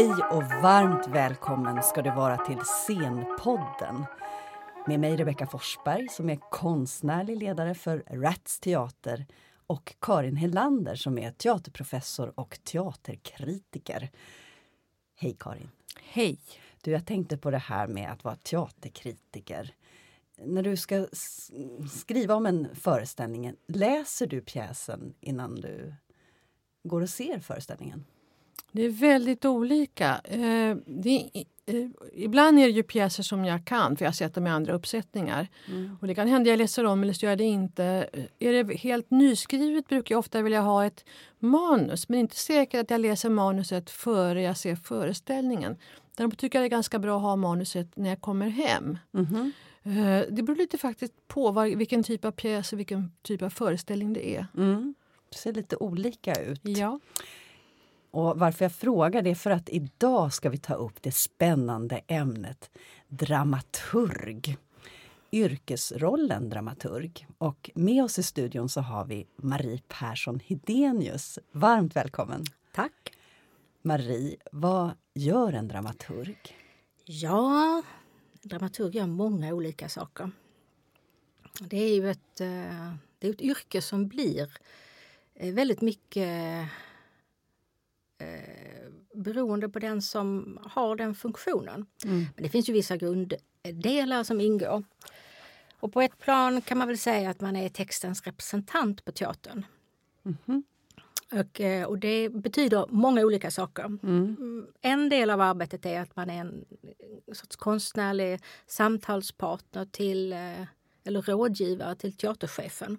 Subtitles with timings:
[0.00, 4.04] Hej och varmt välkommen ska du vara till Scenpodden.
[4.86, 9.26] Med mig Rebecka Forsberg som är konstnärlig ledare för Rats Teater
[9.66, 14.10] och Karin Helander som är teaterprofessor och teaterkritiker.
[15.14, 15.70] Hej Karin!
[16.02, 16.40] Hej!
[16.82, 19.74] Du, jag tänkte på det här med att vara teaterkritiker.
[20.44, 21.06] När du ska
[21.92, 25.94] skriva om en föreställning, läser du pjäsen innan du
[26.82, 28.04] går och ser föreställningen?
[28.72, 30.20] Det är väldigt olika.
[30.24, 31.30] Eh, det
[31.66, 34.50] eh, ibland är det ju pjäser som jag kan, för jag har sett dem i
[34.50, 35.48] andra uppsättningar.
[35.68, 35.96] Mm.
[36.00, 38.08] Och det kan hända jag läser om eller så gör jag det inte.
[38.38, 41.04] Är det helt nyskrivet brukar jag ofta vilja ha ett
[41.38, 45.76] manus men inte säkert att jag läser manuset före jag ser föreställningen.
[46.16, 48.98] Däremot tycker jag det är ganska bra att ha manuset när jag kommer hem.
[49.14, 49.52] Mm.
[50.30, 54.12] Det beror lite faktiskt på var, vilken typ av pjäs och vilken typ av föreställning
[54.12, 54.46] det är.
[54.56, 54.94] Mm.
[55.28, 56.60] Det ser lite olika ut.
[56.62, 57.00] Ja.
[58.10, 62.00] Och varför jag frågar det är för att idag ska vi ta upp det spännande
[62.06, 62.70] ämnet
[63.08, 64.56] dramaturg.
[65.32, 67.26] Yrkesrollen dramaturg.
[67.38, 71.38] Och med oss i studion så har vi Marie Persson Hidenius.
[71.52, 72.44] Varmt välkommen!
[72.72, 73.12] Tack!
[73.82, 76.38] Marie, vad gör en dramaturg?
[77.04, 77.82] Ja,
[78.42, 80.30] dramaturg gör många olika saker.
[81.60, 84.52] Det är ju ett, eh, det är ett yrke som blir
[85.34, 86.68] eh, väldigt mycket
[88.20, 91.86] eh, beroende på den som har den funktionen.
[92.04, 92.26] Mm.
[92.34, 94.84] Men det finns ju vissa grunddelar som ingår.
[95.80, 99.66] Och på ett plan kan man väl säga att man är textens representant på teatern.
[100.24, 100.62] Mm.
[101.32, 103.84] Och, eh, och, det betyder många olika saker.
[103.84, 103.98] Mm.
[104.02, 104.66] mm.
[104.80, 106.64] En del av arbetet är att man är en
[107.32, 110.62] sorts konstnärlig samtalspartner till, eh,
[111.04, 112.98] eller rådgivare till teaterchefen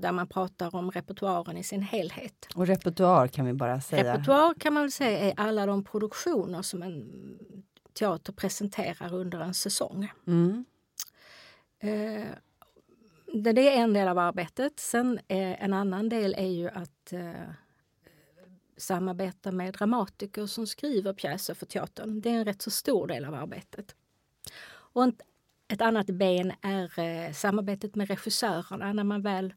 [0.00, 2.46] där man pratar om repertoaren i sin helhet.
[2.54, 4.14] Och repertoar kan vi bara säga?
[4.14, 7.04] Repertoar kan man säga är alla de produktioner som en
[7.92, 10.12] teater presenterar under en säsong.
[10.26, 10.64] Mm.
[11.78, 12.26] Eh,
[13.32, 14.80] det är en del av arbetet.
[14.80, 17.50] Sen en annan del är ju att eh,
[18.76, 22.20] samarbeta med dramatiker som skriver pjäser för teatern.
[22.20, 23.94] Det är en rätt så stor del av arbetet.
[24.66, 25.12] Och
[25.68, 29.54] ett annat ben är eh, samarbetet med regissörerna när man väl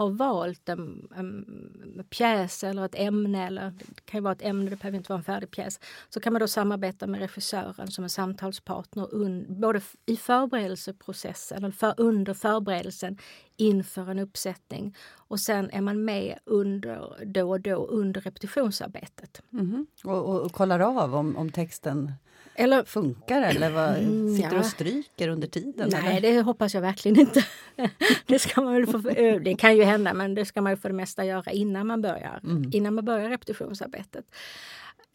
[0.00, 4.70] har valt en, en, pjäs eller ett ämne, eller det kan ju vara ett ämne,
[4.70, 8.04] det behöver inte vara en färdig pjäs, så kan man då samarbeta med regissören som
[8.04, 13.18] en samtalspartner un, både i förberedelseprocessen, eller för, under förberedelsen
[13.56, 14.96] inför en uppsättning.
[15.28, 19.42] Och sen är man med under, då och då under repetitionsarbetet.
[19.52, 19.86] Mm -hmm.
[20.04, 22.12] och, och, och kollar av om, om texten
[22.60, 24.58] eller, Funkar eller vad, mm, sitter ja.
[24.58, 25.88] och stryker under tiden?
[25.92, 26.32] Nej, eller?
[26.32, 27.44] det hoppas jag verkligen inte.
[28.26, 28.98] det, ska man väl få,
[29.38, 32.02] det kan ju hända, men det ska man ju för det mesta göra innan man
[32.02, 32.70] börjar, mm.
[32.72, 34.24] innan man börjar repetitionsarbetet.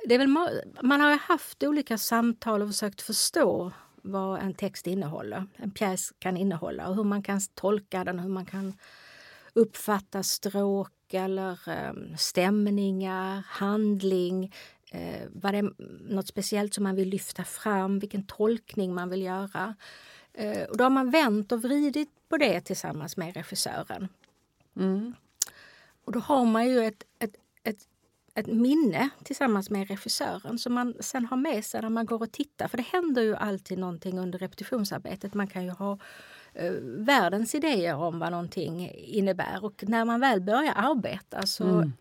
[0.08, 0.28] Det är väl,
[0.82, 6.38] man har haft olika samtal och försökt förstå vad en text innehåller, en pjäs kan
[6.38, 8.74] innehålla och hur man kan tolka den, hur man kan
[9.54, 14.54] uppfatta stråk eller um, stämningar, handling,
[14.96, 15.62] Eh, var det
[16.10, 18.00] något speciellt som man vill lyfta fram?
[18.00, 19.76] Vilken tolkning man vill göra?
[20.34, 24.08] Eh, och då har man vänt och vridit på det tillsammans med regissören.
[24.76, 25.14] Mm.
[26.06, 27.88] Och då har man ju ett, ett, ett,
[28.36, 32.32] ett minne tillsammans med regissören som man sen har med sig när man går och
[32.32, 32.68] tittar.
[32.68, 35.34] För det händer ju alltid någonting under repetitionsarbetet.
[35.34, 35.98] Man kan ju ha
[36.54, 41.94] eh, världens idéer om vad någonting innebär och när man väl börjar arbeta så mm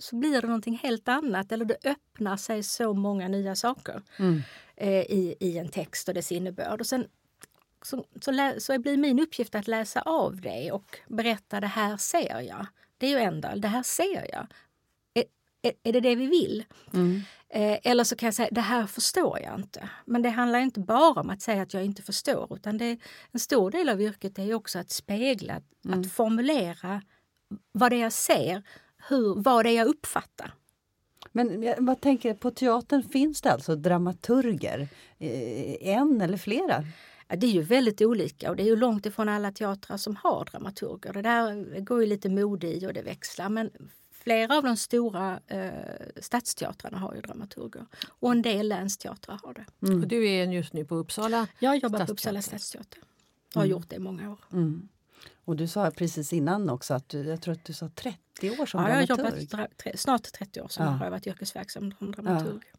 [0.00, 1.52] så blir det någonting helt annat.
[1.52, 4.42] Eller det öppnar sig så många nya saker mm.
[4.76, 6.80] eh, i, i en text och dess innebörd.
[6.80, 7.06] Och sen,
[7.82, 12.40] så, så, så blir min uppgift att läsa av det och berätta det här ser
[12.40, 12.66] jag.
[12.98, 14.46] Det är ju en del, det här ser jag.
[15.14, 15.24] Är,
[15.62, 16.64] är, är det det vi vill?
[16.94, 17.20] Mm.
[17.48, 19.88] Eh, eller så kan jag säga, det här förstår jag inte.
[20.04, 22.98] Men det handlar inte bara om att säga att jag inte förstår utan det,
[23.32, 26.00] en stor del av yrket är också att spegla, mm.
[26.00, 27.02] att formulera
[27.72, 28.62] vad det är jag ser
[29.08, 30.54] hur, vad det är jag uppfattar.
[31.32, 34.88] Men jag tänker, på teatern finns det alltså dramaturger?
[35.18, 36.84] Eh, en eller flera?
[37.28, 40.16] Ja, det är ju väldigt olika och det är ju långt ifrån alla teatrar som
[40.16, 41.12] har dramaturger.
[41.12, 43.48] Det där går ju lite mode i och det växlar.
[43.48, 43.70] Men
[44.12, 45.70] flera av de stora eh,
[46.20, 49.86] stadsteatrarna har ju dramaturger och en del länsteatrar har det.
[49.86, 50.02] Mm.
[50.02, 53.02] Och du är just nu på Uppsala Jag jobbar på Uppsala stadsteater
[53.48, 53.70] och har mm.
[53.70, 54.38] gjort det i många år.
[54.52, 54.88] Mm.
[55.44, 58.66] Och du sa precis innan också att du, jag tror att du sa 30 år
[58.66, 59.08] som ja, dramaturg.
[59.10, 60.90] Jag har jobbat snart 30 år som ja.
[60.90, 62.62] har jag varit yrkesverksam som dramaturg.
[62.72, 62.78] Ja.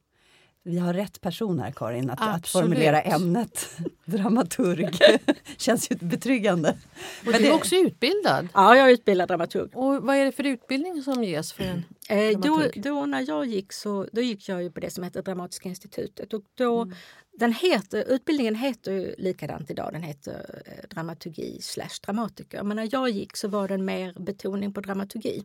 [0.63, 3.69] Vi har rätt person här Karin att, att formulera ämnet
[4.05, 4.99] dramaturg.
[5.57, 6.77] Känns ju betryggande.
[7.25, 8.47] Och du är också utbildad?
[8.53, 9.77] Ja, jag är utbildad dramaturg.
[9.77, 13.45] Och vad är det för utbildning som ges för en eh, då, då, när jag
[13.45, 16.33] gick så då gick jag ju på det som heter Dramatiska institutet.
[16.33, 16.95] Och då, mm.
[17.39, 22.63] Den heter, utbildningen heter ju likadant idag, den heter eh, dramaturgi slash dramatiker.
[22.63, 25.43] Men när jag gick så var den mer betoning på dramaturgi.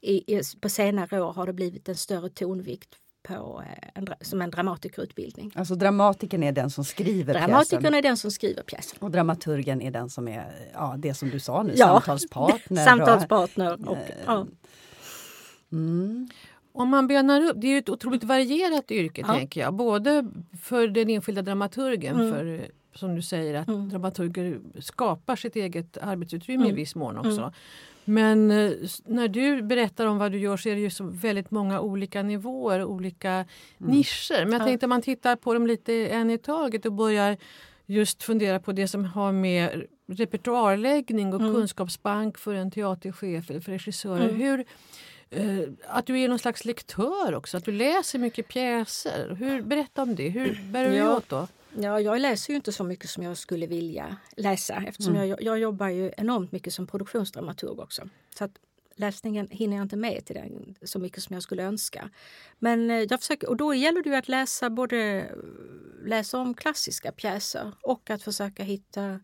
[0.00, 4.42] I, i, på senare år har det blivit en större tonvikt på eh, en, som
[4.42, 5.52] en dramatikerutbildning.
[5.54, 7.94] Alltså dramatikern är den som skriver Dramatikern pjäsen.
[7.94, 8.98] är den som skriver pjäsen.
[9.00, 12.84] Och dramaturgen är den som är, ja det som du sa nu, ja, samtalspartner.
[12.84, 13.88] samtalspartner.
[13.88, 14.46] Och, ja.
[15.72, 16.28] Mm.
[16.76, 19.34] Om man benar upp, det är ett otroligt varierat yrke ja.
[19.34, 19.74] tänker jag.
[19.74, 20.24] Både
[20.62, 22.32] för den enskilda dramaturgen, mm.
[22.32, 23.88] för som du säger att mm.
[23.88, 26.74] dramaturger skapar sitt eget arbetsutrymme mm.
[26.74, 27.40] i viss mån också.
[27.40, 27.52] Mm.
[28.04, 28.72] Men eh,
[29.04, 32.22] när du berättar om vad du gör så är det ju så väldigt många olika
[32.22, 33.46] nivåer, olika mm.
[33.78, 34.44] nischer.
[34.44, 37.36] Men jag tänkte att man tittar på dem lite en i taget och börjar
[37.86, 41.54] just fundera på det som har med repertoarläggning och mm.
[41.54, 44.28] kunskapsbank för en teaterchef eller för regissörer.
[44.28, 44.40] Mm.
[44.40, 44.64] Hur,
[45.86, 49.34] att du är någon slags lektör också, att du läser mycket pjäser.
[49.38, 51.16] Hur, berätta om det, hur bär du ja.
[51.16, 51.48] åt då?
[51.78, 55.28] Ja, jag läser ju inte så mycket som jag skulle vilja läsa eftersom mm.
[55.28, 58.08] jag, jag jobbar ju enormt mycket som produktionsdramaturg också.
[58.38, 58.58] Så att
[58.96, 62.10] läsningen hinner jag inte med till den så mycket som jag skulle önska.
[62.58, 65.28] Men eh, jag försöker, och då gäller det ju att läsa både
[66.04, 69.20] läsa om klassiska pjäser och att försöka hitta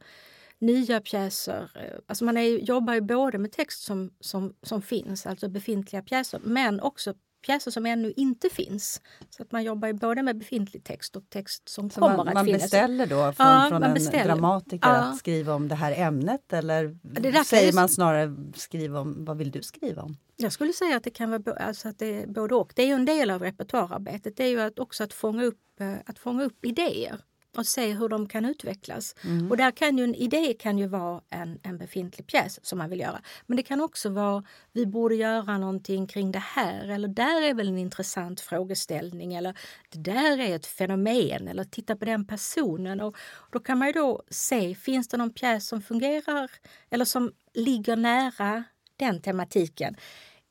[0.61, 1.71] nya pjäser.
[2.07, 6.41] Alltså man är, jobbar ju både med text som, som, som finns, alltså befintliga pjäser,
[6.45, 7.15] men också
[7.47, 9.01] pjäser som ännu inte finns.
[9.31, 12.35] Så att man jobbar både med befintlig text och text som så kommer man, att
[12.35, 12.61] man finnas.
[12.61, 14.25] Man beställer då från, ja, från en beställer.
[14.25, 14.97] dramatiker ja.
[14.97, 19.63] att skriva om det här ämnet eller säger man snarare skriva om vad vill du
[19.63, 20.17] skriva om?
[20.37, 22.73] Jag skulle säga att det kan vara alltså att det är både och.
[22.77, 24.37] Det är ju en del av repertoararbetet.
[24.37, 27.21] Det är ju att också att fånga upp, eh, att fånga upp idéer
[27.57, 29.15] och se hur de kan utvecklas.
[29.25, 29.51] Mm.
[29.51, 32.91] Och där kan ju en idé kan ju vara en, en befintlig pjäs som man
[32.91, 33.21] vill göra.
[33.47, 37.55] Men det kan också vara vi borde göra någonting kring det här eller där är
[37.55, 39.59] väl en intressant frågeställning eller
[39.89, 43.01] det där är ett fenomen eller titta på den personen.
[43.01, 43.17] Och
[43.51, 46.51] då kan man ju då se, finns det någon pjäs som fungerar
[46.91, 48.65] eller som ligger nära
[48.97, 49.97] den tematiken?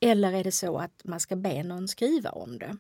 [0.02, 2.78] Eller är det så att man ska be någon skriva om det?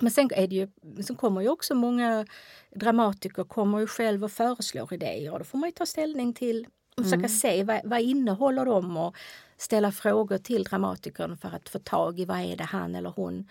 [0.00, 0.68] Men sen, är det ju,
[1.02, 2.26] sen kommer ju också många
[2.74, 6.66] dramatiker kommer ju själv och föreslår idéer och då får man ta ställning till
[6.96, 7.28] och försöka mm.
[7.28, 9.16] se vad, vad innehåller de och
[9.56, 13.48] ställa frågor till dramatikern för att få tag i vad är det han eller hon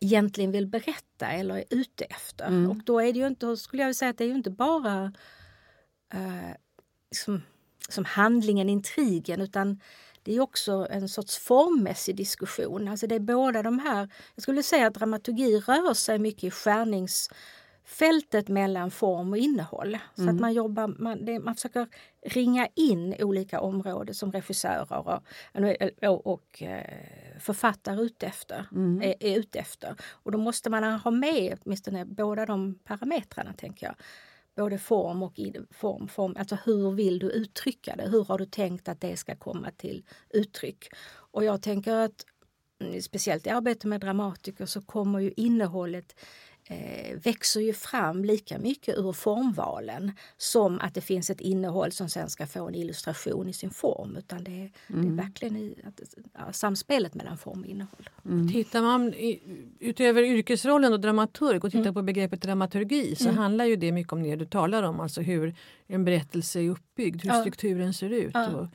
[0.00, 2.46] egentligen vill berätta eller är ute efter.
[2.46, 2.70] Mm.
[2.70, 5.12] Och då är det ju inte, skulle jag säga att det är ju inte bara
[6.14, 6.54] uh,
[7.10, 7.42] som,
[7.88, 9.80] som handlingen, intrigen utan
[10.26, 12.88] det är också en sorts formmässig diskussion.
[12.88, 16.50] Alltså det är båda de här, jag skulle säga att dramaturgi rör sig mycket i
[16.50, 19.98] skärningsfältet mellan form och innehåll.
[20.14, 20.34] Så mm.
[20.34, 21.86] att man jobbar, man, det, man försöker
[22.22, 25.22] ringa in olika områden som regissörer och,
[26.02, 29.02] och, och eh, författare ute efter, mm.
[29.02, 29.94] är, är ute efter.
[30.22, 33.94] Och då måste man ha med åtminstone båda de parametrarna tänker jag
[34.56, 36.34] både form och form, form.
[36.38, 38.08] Alltså hur vill du uttrycka det?
[38.08, 40.88] Hur har du tänkt att det ska komma till uttryck?
[41.08, 42.24] Och jag tänker att
[42.80, 46.16] mm, speciellt i arbetet med dramatiker så kommer ju innehållet
[46.68, 52.08] eh, växer ju fram lika mycket ur formvalen som att det finns ett innehåll som
[52.08, 54.16] sen ska få en illustration i sin form.
[54.16, 54.70] Utan det, mm.
[54.86, 55.16] det är mm.
[55.16, 56.00] verkligen i, att,
[56.32, 58.08] ja, samspelet mellan form och innehåll.
[58.24, 58.52] Mm.
[58.52, 59.40] Tittar man i,
[59.80, 61.94] utöver yrkesrollen och dramaturg och tittar mm.
[61.94, 63.36] på begreppet dramaturgi så mm.
[63.36, 65.54] handlar ju det mycket om det du talar om, alltså hur
[65.86, 67.40] en berättelse är uppbyggd, hur ja.
[67.40, 68.56] strukturen ser ut ja.
[68.56, 68.66] och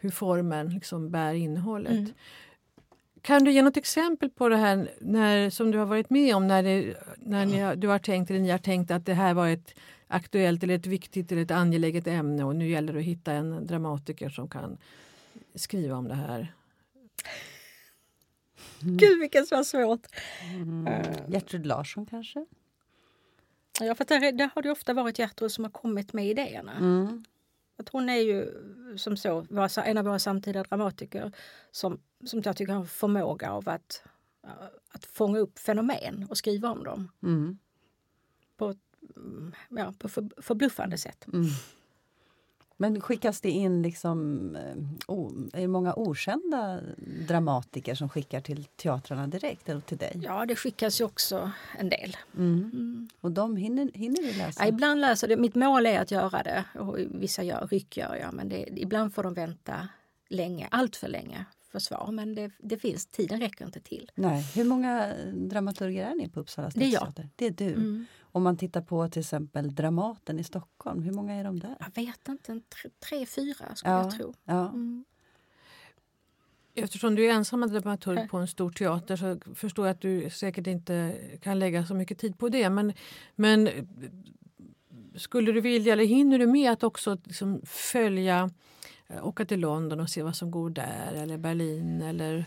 [0.00, 2.14] hur formen liksom bär innehållet.
[3.26, 6.46] Kan du ge något exempel på det här när, som du har varit med om
[6.46, 9.48] när, det, när ni, du har tänkt eller ni har tänkt att det här var
[9.48, 9.74] ett
[10.08, 13.66] aktuellt eller ett viktigt eller ett angeläget ämne och nu gäller det att hitta en
[13.66, 14.78] dramatiker som kan
[15.54, 16.54] skriva om det här?
[18.82, 18.96] Mm.
[18.96, 20.06] Gud vilket som var svårt!
[20.54, 20.86] Mm.
[20.86, 21.04] Uh.
[21.28, 22.46] Gertrud Larsson kanske?
[23.80, 26.72] Ja, för där, där har det ofta varit Gertrud som har kommit med idéerna.
[26.72, 27.24] Mm.
[27.76, 28.52] Att hon är ju
[28.96, 29.46] som så
[29.84, 31.32] en av våra samtida dramatiker
[31.70, 34.02] som, som jag tycker har förmåga av att,
[34.88, 37.12] att fånga upp fenomen och skriva om dem.
[37.22, 37.58] Mm.
[38.56, 38.74] På,
[39.68, 41.26] ja, på för, förbluffande sätt.
[41.32, 41.46] Mm.
[42.76, 44.56] Men skickas det in liksom,
[45.06, 46.80] oh, är det många okända
[47.28, 50.20] dramatiker som skickar till teatrarna direkt eller till dig?
[50.24, 52.16] Ja, det skickas ju också en del.
[52.36, 52.70] Mm.
[52.72, 53.08] Mm.
[53.20, 54.62] Och de hinner, hinner du läsa?
[54.62, 55.36] Ja, ibland läser det.
[55.36, 56.64] Mitt mål är att göra det.
[56.80, 59.88] Och vissa gör, ryck gör jag, men det, ibland får de vänta
[60.28, 61.44] länge, allt för länge.
[61.72, 62.12] få svar.
[62.12, 64.10] Men det, det finns, tiden räcker inte till.
[64.14, 64.42] Nej.
[64.54, 67.28] Hur många dramaturger är ni på Uppsala stadsteater?
[67.36, 67.74] Det är Det är du.
[67.74, 68.06] Mm.
[68.36, 71.76] Om man tittar på till exempel Dramaten i Stockholm, hur många är de där?
[71.78, 74.34] Jag vet inte, en tre, tre fyra skulle ja, jag tro.
[74.44, 74.68] Ja.
[74.68, 75.04] Mm.
[76.74, 80.66] Eftersom du är ensam dramaturg på en stor teater så förstår jag att du säkert
[80.66, 82.70] inte kan lägga så mycket tid på det.
[82.70, 82.92] Men,
[83.34, 83.68] men
[85.14, 88.50] skulle du vilja, eller hinner du med att också liksom följa,
[89.06, 92.44] eh, åka till London och se vad som går där eller Berlin eller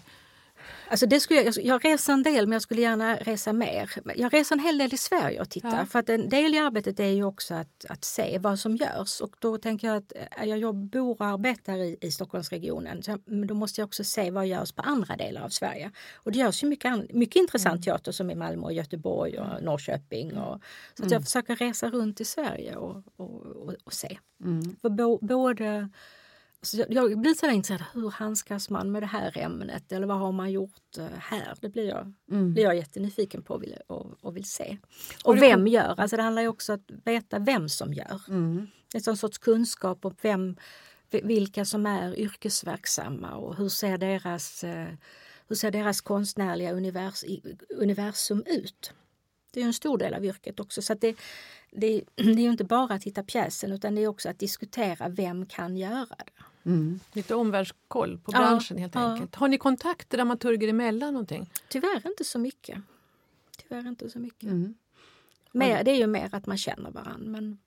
[0.88, 3.92] Alltså det skulle jag, jag reser en del men jag skulle gärna resa mer.
[4.16, 5.78] Jag reser en hel del i Sverige och tittar.
[5.78, 5.86] Ja.
[5.86, 9.22] För att en del i arbetet är ju också att, att se vad som görs.
[9.22, 13.04] Och då tänker jag att eh, jag bor och arbetar i, i Stockholmsregionen.
[13.04, 15.92] Så då måste jag också se vad görs på andra delar av Sverige.
[16.16, 17.82] Och det görs ju mycket, mycket intressant mm.
[17.82, 19.64] teater som i Malmö och Göteborg och mm.
[19.64, 20.38] Norrköping.
[20.38, 20.62] Och,
[20.94, 21.24] så att jag mm.
[21.24, 24.18] försöker resa runt i Sverige och, och, och, och se.
[24.44, 24.76] Mm.
[24.82, 25.90] För bo, både
[26.62, 30.32] så jag blir så intresserad hur handskas man med det här ämnet eller vad har
[30.32, 31.58] man gjort eh, här?
[31.62, 32.54] Det blir jag, mm.
[32.54, 34.78] blir jag jättenyfiken på och vill, och, och vill se.
[35.24, 35.96] Och, och vem gör?
[35.98, 38.22] Alltså det handlar ju också om att veta vem som gör.
[38.28, 38.68] Mm.
[38.94, 40.56] En sorts kunskap om vem,
[41.12, 44.88] vilka som är yrkesverksamma och hur ser deras, eh,
[45.48, 47.24] hur ser deras konstnärliga univers,
[47.70, 48.94] universum ut?
[49.54, 50.82] Det är en stor del av yrket också.
[50.82, 51.16] Så det,
[51.72, 55.46] det, det är inte bara att hitta pjäsen utan det är också att diskutera vem
[55.46, 56.44] kan göra det.
[56.70, 57.00] Mm.
[57.14, 59.30] Lite omvärldskoll på branschen ja, helt enkelt.
[59.34, 59.40] Ja.
[59.40, 61.50] Har ni kontakt dramaturger emellan någonting?
[61.70, 62.78] Tyvärr inte så mycket.
[63.58, 64.44] Tyvärr inte så mycket.
[64.44, 64.74] Mm.
[65.52, 67.30] Mer, det är ju mer att man känner varandra.
[67.30, 67.58] Men...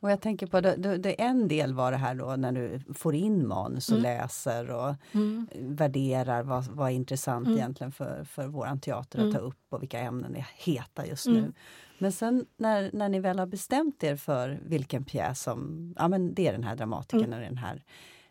[0.00, 3.14] Och jag tänker på, det, det, en del var det här då när du får
[3.14, 4.02] in manus och mm.
[4.02, 5.48] läser och mm.
[5.54, 7.58] värderar vad, vad är intressant mm.
[7.58, 9.32] egentligen för, för våran teater att mm.
[9.32, 11.38] ta upp och vilka ämnen är heta just nu.
[11.38, 11.52] Mm.
[11.98, 16.34] Men sen när, när ni väl har bestämt er för vilken pjäs som, ja men
[16.34, 17.38] det är den här dramatikern mm.
[17.38, 17.82] och den här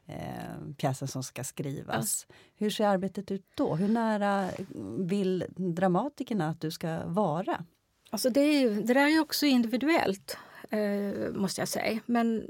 [0.05, 2.25] eh, pjäsen som ska skrivas.
[2.29, 2.35] Ja.
[2.55, 3.75] Hur ser arbetet ut då?
[3.75, 4.49] Hur nära
[4.97, 7.65] vill dramatikerna att du ska vara?
[8.09, 10.37] Alltså det, är, det där är också individuellt,
[10.69, 11.99] eh, måste jag säga.
[12.05, 12.45] Men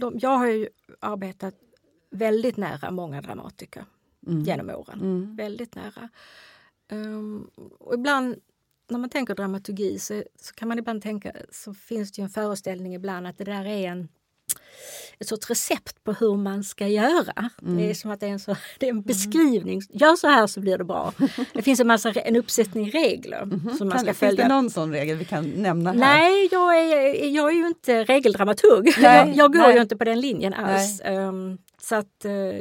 [0.00, 0.68] de, jag har ju
[1.00, 1.54] arbetat
[2.10, 3.84] väldigt nära många dramatiker
[4.26, 4.42] mm.
[4.42, 5.00] genom åren.
[5.00, 5.36] Mm.
[5.36, 6.08] Väldigt nära.
[6.90, 8.36] Um, och ibland
[8.88, 12.94] när man tänker dramaturgi så, så, kan man ibland tänka, så finns det en föreställning
[12.94, 14.08] ibland att det där är en
[15.20, 17.50] ett sorts recept på hur man ska göra.
[17.62, 17.76] Mm.
[17.76, 19.82] Det är som att det är en, så, det är en beskrivning.
[19.90, 21.12] Gör så här så blir det bra.
[21.52, 23.76] Det finns en, massa, en uppsättning regler mm -hmm.
[23.76, 24.30] som man ska kan, följa.
[24.30, 25.98] Finns det någon sån regel vi kan nämna här?
[25.98, 28.94] Nej, jag är, jag är ju inte regeldramaturg.
[28.98, 29.74] Nej, jag, jag går nej.
[29.74, 31.00] ju inte på den linjen alls.
[31.04, 32.60] Um, så att uh,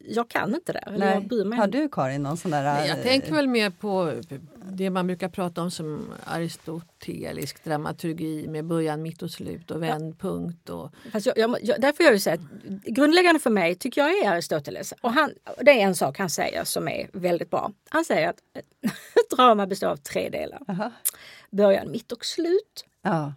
[0.00, 0.94] jag kan inte det.
[0.98, 1.56] Nej.
[1.56, 2.86] Har du Karin någon sån där...
[2.86, 4.12] Jag tänker väl mer på
[4.70, 10.70] det man brukar prata om som aristotelisk dramaturgi med början, mitt och slut och vändpunkt.
[10.70, 10.92] Och...
[11.12, 14.30] Fast jag, jag, jag, därför jag ju säga att grundläggande för mig tycker jag är
[14.30, 14.94] Aristoteles.
[15.00, 17.72] Och han, det är en sak han säger som är väldigt bra.
[17.88, 18.38] Han säger att
[19.36, 20.60] drama består av tre delar.
[20.68, 20.92] Aha.
[21.50, 22.84] Början, mitt och slut.
[23.02, 23.32] Ja.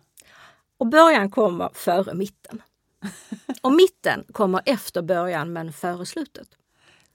[0.78, 2.62] Och början kommer före mitten.
[3.62, 6.48] och mitten kommer efter början men före slutet.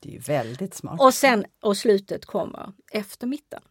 [0.00, 1.00] Det är väldigt smart.
[1.00, 3.62] Och sen och slutet kommer efter mitten.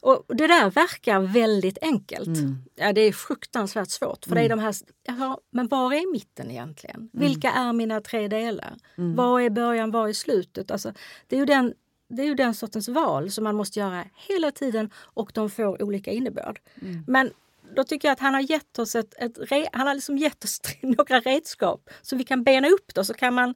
[0.00, 2.26] Och Det där verkar väldigt enkelt.
[2.26, 2.56] Mm.
[2.74, 4.24] Ja, det är fruktansvärt svårt.
[4.24, 4.42] För mm.
[4.42, 4.58] det är mm.
[4.58, 6.96] de här, jaha, men var är mitten egentligen?
[6.96, 7.08] Mm.
[7.12, 8.76] Vilka är mina tre delar?
[8.98, 9.16] Mm.
[9.16, 10.70] Var är början, var är slutet?
[10.70, 10.92] Alltså,
[11.26, 11.74] det, är ju den,
[12.08, 15.82] det är ju den sortens val som man måste göra hela tiden och de får
[15.82, 16.60] olika innebörd.
[16.82, 17.04] Mm.
[17.06, 17.30] Men
[17.76, 19.38] då tycker jag att han har gett oss, ett, ett,
[19.72, 23.04] han har liksom gett oss några redskap så vi kan bena upp det.
[23.04, 23.54] Så kan man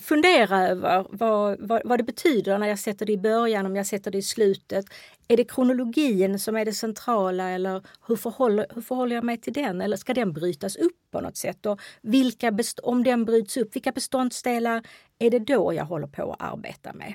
[0.00, 3.86] fundera över vad, vad, vad, det betyder när jag sätter det i början, om jag
[3.86, 4.84] sätter det i slutet.
[5.28, 9.52] Är det kronologin som är det centrala eller hur förhåller, hur förhåller jag mig till
[9.52, 9.80] den?
[9.80, 11.66] Eller ska den brytas upp på något sätt?
[11.66, 14.86] Och vilka om den bryts upp, vilka beståndsdelar
[15.18, 17.14] är det då jag håller på att arbeta med?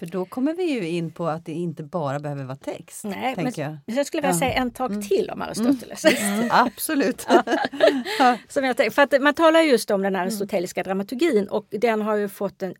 [0.00, 3.04] För då kommer vi ju in på att det inte bara behöver vara text.
[3.04, 3.76] Nej, men jag.
[3.84, 4.38] jag skulle vilja ja.
[4.38, 5.02] säga en tak mm.
[5.02, 6.04] till om Aristoteles.
[6.04, 6.34] Mm.
[6.34, 6.48] Mm.
[6.50, 7.20] Absolut.
[8.48, 12.28] Som jag för att man talar just om den aristoteliska dramaturgin och den har ju
[12.28, 12.74] fått en,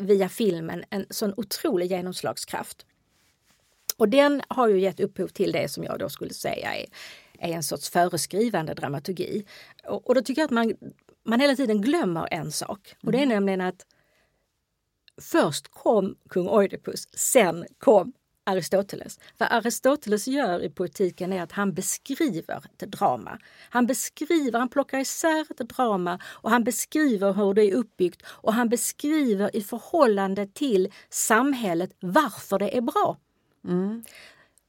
[0.00, 2.86] via filmen en sån otrolig genomslagskraft.
[3.96, 6.86] Och den har ju gett upphov till det som jag då skulle säga är,
[7.38, 9.44] är en sorts föreskrivande dramaturgi.
[9.86, 10.74] Och, och då tycker jag att man,
[11.24, 13.34] man hela tiden glömmer en sak och det är mm.
[13.34, 13.86] nämligen att
[15.22, 18.12] först kom kung Oidipus, sen kom
[18.46, 19.18] Aristoteles.
[19.38, 23.38] Vad Aristoteles gör i poetiken är att han beskriver ett drama.
[23.70, 28.54] Han beskriver, han plockar isär ett drama och han beskriver hur det är uppbyggt och
[28.54, 33.18] han beskriver i förhållande till samhället varför det är bra.
[33.64, 34.04] Mm.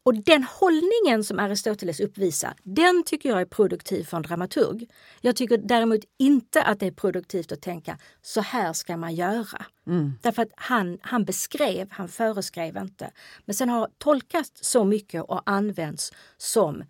[0.05, 4.88] Och den hållningen som Aristoteles uppvisar, den tycker jag är produktiv för en dramaturg.
[5.21, 9.65] Jag tycker däremot inte att det är produktivt att tänka så här ska man göra.
[9.88, 10.13] Mm.
[10.21, 13.12] Därför att han, han beskrev, han föreskrev inte.
[13.45, 16.83] Men sen har tolkats så mycket och använts som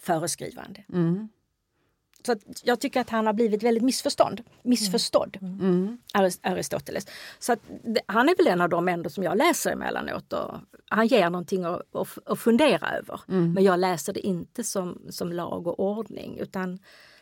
[0.00, 0.84] föreskrivande.
[0.92, 1.28] Mm.
[2.26, 5.60] Så jag tycker att han har blivit väldigt missförstånd, missförstådd, mm.
[5.60, 5.98] mm.
[6.42, 7.06] Aristoteles.
[7.38, 7.60] Så att,
[8.06, 10.32] han är väl en av de ändå som jag läser emellanåt.
[10.32, 10.54] Och
[10.88, 13.20] han ger någonting att, att, att fundera över.
[13.28, 13.52] Mm.
[13.52, 16.78] Men jag läser det inte som, som lag och ordning utan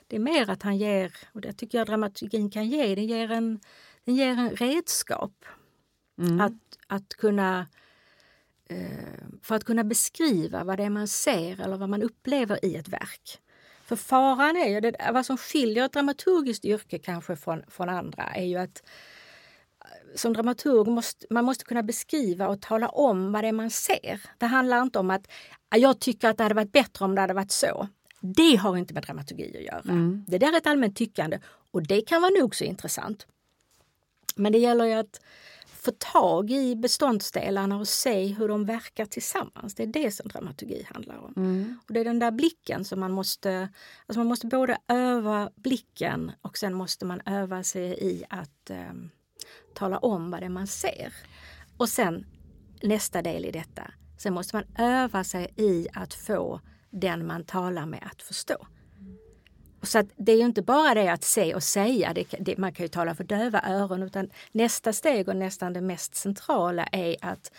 [0.06, 3.30] det är mer att han ger, och det tycker jag dramaturgin kan ge, den ger
[3.30, 3.60] en,
[4.04, 5.44] den ger en redskap.
[6.18, 6.40] Mm.
[6.40, 6.52] Att,
[6.86, 7.66] att kunna
[8.68, 12.76] eh, för att kunna beskriva vad det är man ser eller vad man upplever i
[12.76, 13.40] ett verk.
[13.84, 18.22] För faran är ju, det, vad som skiljer ett dramaturgiskt yrke kanske från, från andra
[18.22, 18.82] är ju att
[19.80, 23.70] eh, som dramaturg måste man måste kunna beskriva och tala om vad det är man
[23.70, 24.20] ser.
[24.38, 25.28] Det handlar inte om att
[25.76, 27.88] jag tycker att det hade varit bättre om det hade varit så.
[28.20, 29.80] Det har inte med dramaturgi att göra.
[29.80, 30.24] Mm.
[30.28, 31.38] Det där är ett allmänt tyckande
[31.70, 33.26] och det kan vara nog så intressant.
[34.36, 35.20] Men det gäller ju att
[35.84, 39.74] få tag i beståndsdelarna och se hur de verkar tillsammans.
[39.74, 41.32] Det är det som dramaturgi handlar om.
[41.36, 41.78] Mm.
[41.86, 43.68] Och Det är den där blicken som man måste...
[44.06, 48.92] Alltså man måste både öva blicken och sen måste man öva sig i att eh,
[49.74, 51.12] tala om vad det är man ser.
[51.76, 52.26] Och sen
[52.82, 53.90] nästa del i detta.
[54.18, 56.60] Sen måste man öva sig i att få
[56.90, 58.66] den man talar med att förstå.
[59.84, 62.84] Så det är ju inte bara det att se och säga, det, det, man kan
[62.84, 67.52] ju tala för döva öron, utan nästa steg och nästan det mest centrala är att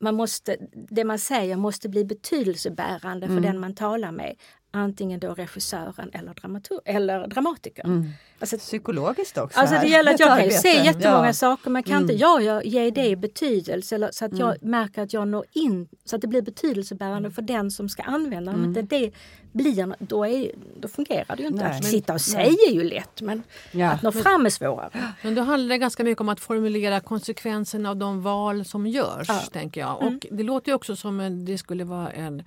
[0.00, 3.42] man måste, det man säger måste bli betydelsebärande för mm.
[3.42, 4.36] den man talar med
[4.72, 7.86] antingen då regissören eller, dramatur eller dramatikern.
[7.86, 8.10] Mm.
[8.38, 9.60] Alltså, Psykologiskt också.
[9.60, 11.32] Alltså det gäller att jag kan ju se jättemånga ja.
[11.32, 12.02] saker men kan mm.
[12.02, 14.70] inte jag, jag ge det betydelse eller, så att jag mm.
[14.70, 18.52] märker att jag når in så att det blir betydelsebärande för den som ska använda
[18.52, 18.64] mm.
[18.64, 19.12] Om inte det
[19.52, 21.64] blir, då, är, då fungerar det ju inte.
[21.64, 23.90] Nej, att sitta och säga är ju lätt men ja.
[23.90, 25.12] att nå fram är svårare.
[25.22, 29.28] Men då handlar det ganska mycket om att formulera konsekvenserna av de val som görs.
[29.28, 29.42] Ja.
[29.52, 30.02] tänker jag.
[30.02, 30.14] Mm.
[30.14, 32.42] Och Det låter ju också som det skulle vara en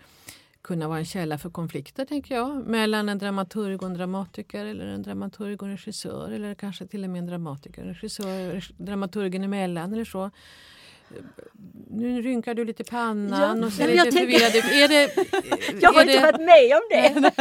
[0.65, 2.68] kunna vara en källa för konflikter tänker jag.
[2.68, 7.03] Mellan en dramaturg och en dramatiker eller en dramaturg och en regissör eller kanske till
[7.03, 10.31] och med en dramatiker och en regissör dramaturgen emellan eller så.
[11.90, 14.66] Nu rynkar du lite pannan ja, och ser lite förvirrad ut.
[14.66, 16.22] Är det, jag har inte det...
[16.22, 17.31] varit med om det.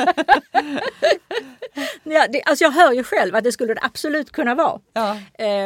[2.15, 2.43] ja, det.
[2.43, 4.81] Alltså jag hör ju själv att det skulle det absolut kunna vara.
[4.93, 5.19] Ja.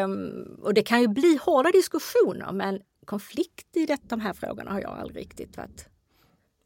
[0.04, 4.70] Um, och det kan ju bli hårda diskussioner men konflikt i det, de här frågorna
[4.70, 5.88] har jag aldrig riktigt varit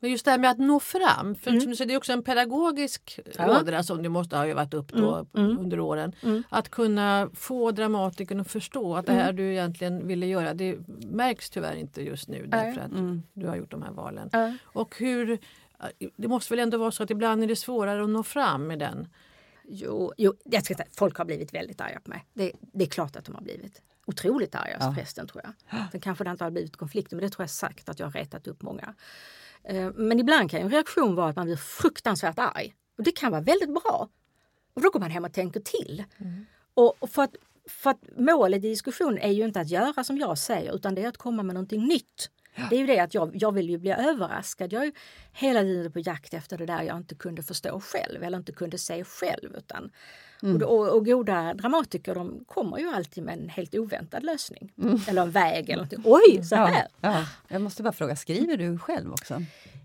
[0.02, 1.74] men just det här med att nå fram, för mm.
[1.78, 3.60] det är också en pedagogisk ja.
[3.60, 5.50] ådra som du måste ha övat upp då mm.
[5.50, 5.58] mm.
[5.58, 6.14] under åren.
[6.22, 6.42] Mm.
[6.48, 9.36] Att kunna få dramatikern att förstå att det här mm.
[9.36, 10.78] du egentligen ville göra det
[11.10, 13.22] märks tyvärr inte just nu därför att mm.
[13.32, 14.30] du har gjort de här valen.
[14.62, 15.38] Och hur,
[16.16, 18.78] det måste väl ändå vara så att ibland är det svårare att nå fram med
[18.78, 19.08] den
[19.64, 22.24] Jo, jo jag ska säga, folk har blivit väldigt arga på mig.
[22.34, 23.82] Det, det är klart att de har blivit.
[24.04, 24.92] Otroligt arga ja.
[24.94, 25.80] förresten tror jag.
[25.90, 28.12] Sen kanske det inte har blivit konflikter men det tror jag sagt att jag har
[28.12, 28.94] retat upp många.
[29.64, 32.74] Eh, men ibland kan en reaktion vara att man blir fruktansvärt arg.
[32.98, 34.08] Och det kan vara väldigt bra.
[34.74, 36.04] Och då går man hem och tänker till.
[36.18, 36.46] Mm.
[36.74, 37.36] Och för att,
[37.68, 41.02] för att målet i diskussionen är ju inte att göra som jag säger utan det
[41.02, 42.30] är att komma med någonting nytt.
[42.54, 42.62] Ja.
[42.70, 44.72] Det är ju det att jag, jag vill ju bli överraskad.
[44.72, 44.92] Jag är
[45.32, 48.78] hela tiden på jakt efter det där jag inte kunde förstå själv eller inte kunde
[48.78, 49.56] se själv.
[49.56, 49.90] Utan,
[50.42, 50.62] mm.
[50.62, 54.72] och, och, goda dramatiker de kommer ju alltid med en helt oväntad lösning.
[54.82, 55.00] Mm.
[55.08, 56.02] Eller en väg eller någonting.
[56.04, 56.68] Oj, så här!
[56.70, 57.26] Ja, ja.
[57.48, 59.42] Jag måste bara fråga, skriver du själv också?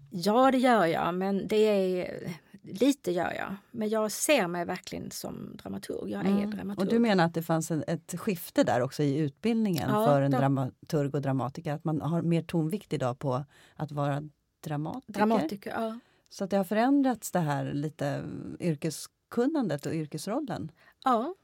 [0.10, 2.32] Ja, det gör jag, men det är
[2.74, 3.56] lite gör jag.
[3.72, 6.12] Men jag ser mig verkligen som dramaturg.
[6.12, 6.52] Jag är mm.
[6.52, 6.88] dramaturg.
[6.88, 10.22] Och du menar att det fanns en, ett skifte där också i utbildningen ja, för
[10.22, 10.38] en då.
[10.38, 11.74] dramaturg och dramatiker?
[11.74, 14.24] Att man har mer tonvikt idag på att vara
[14.64, 15.14] dramatiker?
[15.14, 16.00] Dramatiker, ja.
[16.30, 18.24] Så att det har förändrats det här lite
[18.60, 20.72] yrkeskunnandet och yrkesrollen?
[21.04, 21.36] Ja.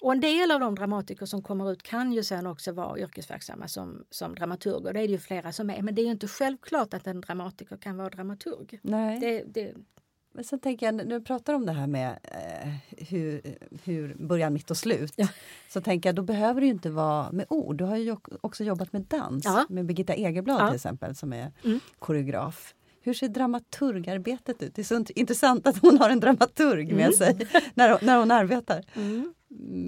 [0.00, 3.68] Och en del av de dramatiker som kommer ut kan ju sen också vara yrkesverksamma
[3.68, 4.92] som, som dramaturger.
[4.92, 5.82] Det är det ju flera som är.
[5.82, 8.80] Men det är inte självklart att en dramatiker kan vara dramaturg.
[8.82, 9.20] Nej.
[9.20, 9.74] Det, det,
[10.38, 12.68] men sen tänker jag, när du pratar om det här med eh,
[13.08, 13.40] hur,
[13.84, 15.12] hur början, mitt och slut.
[15.16, 15.28] Ja.
[15.68, 17.76] Så tänker jag, då behöver det ju inte vara med ord.
[17.76, 19.66] Du har ju också jobbat med dans, ja.
[19.68, 20.66] med Birgitta Egerblad ja.
[20.66, 21.80] till exempel som är mm.
[21.98, 22.74] koreograf.
[23.00, 24.74] Hur ser dramaturgarbetet ut?
[24.74, 27.12] Det är så intressant att hon har en dramaturg med mm.
[27.12, 29.34] sig när, när hon arbetar mm.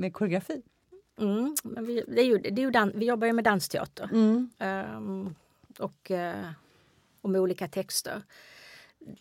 [0.01, 0.63] med koreografi.
[1.21, 1.57] Mm.
[1.65, 5.35] Men vi, det är ju, det är ju dan, vi jobbar ju med dansteater um,
[5.79, 6.51] och, uh,
[7.21, 8.23] och med olika texter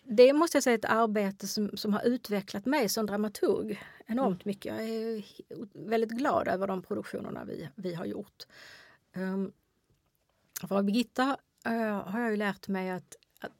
[0.04, 4.44] det måste jag säga är ett arbete som, som har utvecklat mig som dramaturg enormt
[4.44, 4.50] mm.
[4.50, 4.76] mycket.
[4.76, 5.24] Jag är
[5.88, 8.46] väldigt glad över de produktionerna vi, vi har gjort.
[9.16, 9.52] Um,
[10.68, 11.36] för Birgitta
[11.68, 13.52] uh, har jag ju lärt mig att, att,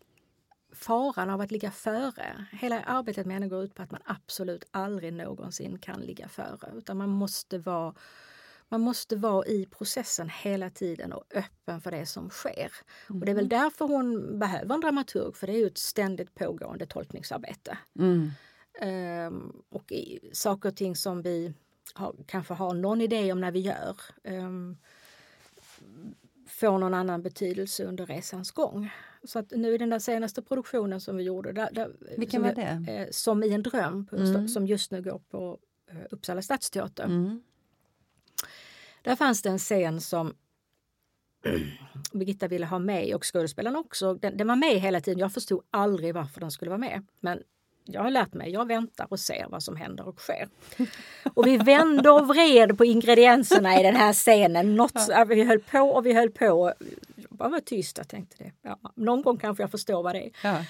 [0.72, 2.46] faran av att ligga före.
[2.52, 6.72] Hela arbetet med henne går ut på att man absolut aldrig någonsin kan ligga före
[6.76, 7.94] utan man måste vara
[8.70, 12.72] man måste vara i processen hela tiden och öppen för det som sker.
[13.10, 13.20] Mm.
[13.20, 13.48] Och Det är väl mm.
[13.48, 17.78] därför hon behöver en dramaturg, för det är ju ett ständigt pågående tolkningsarbete.
[17.98, 18.30] Mm.
[19.26, 21.54] Um, och i, saker och ting som vi
[21.94, 24.76] har, kanske har någon idé om när vi gör um,
[26.46, 28.90] får någon annan betydelse under resans gång.
[29.24, 32.54] Så att nu i den där senaste produktionen som vi gjorde, där, där, Vilken var
[32.54, 32.92] det?
[32.92, 34.48] Eh, som i en dröm, mm.
[34.48, 35.58] som just nu går på
[35.90, 37.04] eh, Uppsala stadsteater.
[37.04, 37.42] Mm.
[39.02, 40.34] Där fanns det en scen som
[42.12, 44.14] Birgitta ville ha med och skådespelaren också.
[44.14, 45.18] Den, den, var med hela tiden.
[45.18, 47.06] Jag förstod aldrig varför den skulle vara med.
[47.20, 47.42] Men
[47.84, 50.48] jag har lärt mig, jag väntar och ser vad som händer och sker.
[51.34, 54.76] Och vi vände och vred på ingredienserna i den här scenen.
[54.76, 56.72] Något, vi höll på och vi höll på.
[57.16, 58.52] Jag bara var tyst och tänkte det.
[58.62, 60.30] Ja, någon gång kanske jag förstår vad det är.
[60.42, 60.64] Ja.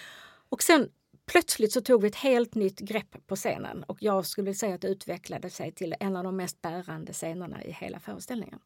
[0.48, 0.88] Och sen
[1.30, 4.80] plötsligt så tog vi ett helt nytt grepp på scenen och jag skulle säga att
[4.80, 8.58] det utvecklade sig till en av de mest bärande scenerna i hela föreställningen.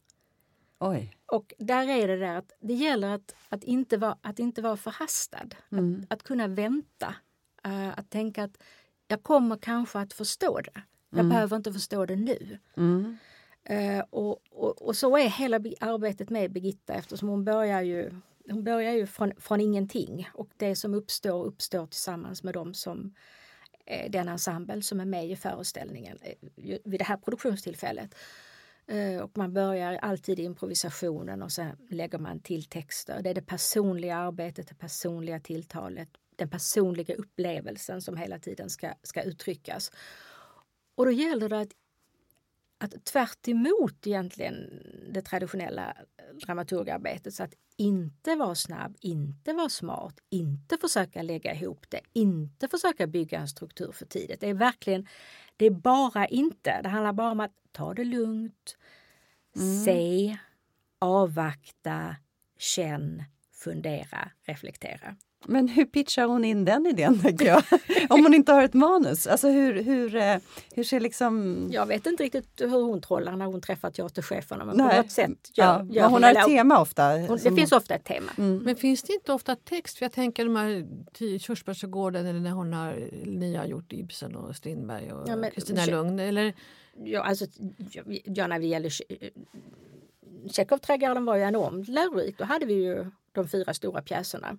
[0.79, 1.17] Oj.
[1.27, 4.77] Och där är det där att det gäller att, att, inte, vara, att inte vara
[4.77, 5.49] förhastad.
[5.73, 6.07] Mm.
[6.09, 7.15] Att, att kunna vänta.
[7.67, 8.63] Uh, att tänka att
[9.09, 10.83] jag kommer kanske att förstå det.
[11.11, 11.29] Jag mm.
[11.29, 12.59] behöver inte förstå det nu.
[12.77, 13.17] Mm.
[13.71, 18.11] Uh, och, och, och, så är hela arbetet med Birgitta eftersom hon börjar ju
[18.51, 23.15] hon börjar ju från, från ingenting och det som uppstår uppstår tillsammans med dem som
[23.87, 28.15] eh, den ensemble som är med i föreställningen eh, vid det här produktionstillfället.
[28.87, 33.23] Eh, och man börjar alltid i improvisationen och sen lägger man till texter.
[33.23, 38.95] Det är det personliga arbetet, det personliga tilltalet, den personliga upplevelsen som hela tiden ska,
[39.03, 39.93] ska uttryckas.
[40.95, 41.73] Och då gäller det att
[42.79, 43.49] att tvärt
[44.07, 45.97] egentligen det traditionella
[46.47, 52.69] dramaturgarbetet så att inte vara snabb, inte vara smart, inte försöka lägga ihop det, inte
[52.69, 54.41] försöka bygga en struktur för tidigt.
[54.41, 55.09] Det är verkligen,
[55.57, 56.83] det är bara inte.
[56.83, 58.77] Det handlar bara om att ta det lugnt,
[59.57, 59.85] mm.
[59.85, 60.39] se,
[60.99, 62.17] avvakta,
[62.59, 65.17] känn, fundera, reflektera.
[65.47, 67.63] Men hur pitchar hon in den idén, tänker jag?
[68.11, 69.27] Om hon inte har ett manus?
[69.27, 70.37] Alltså hur, hur, eh,
[70.75, 71.67] hur ser liksom...
[71.73, 74.65] Jag vet inte riktigt hur hon trollar när hon träffar teatercheferna.
[74.65, 74.97] Men Nej.
[74.97, 75.87] på något sätt gör, ja.
[75.91, 77.19] gör hon, har ett tema ofta.
[77.19, 78.33] Hon, det finns ofta ett tema.
[78.39, 78.59] Mm.
[78.59, 79.99] Men finns det inte ofta text?
[79.99, 84.57] För jag tänker de här Körsbärsträdgården eller när hon har, ni har gjort Ibsen och
[84.57, 86.19] Strindberg och Kristina ja, Lugn.
[86.19, 86.55] Eller?
[87.05, 87.47] Ja, alltså,
[88.25, 88.91] ja, när det gäller
[90.49, 92.39] Tjechov-trädgården var ju enormt lärorik.
[92.39, 94.59] Då hade vi ju de fyra stora pjäserna.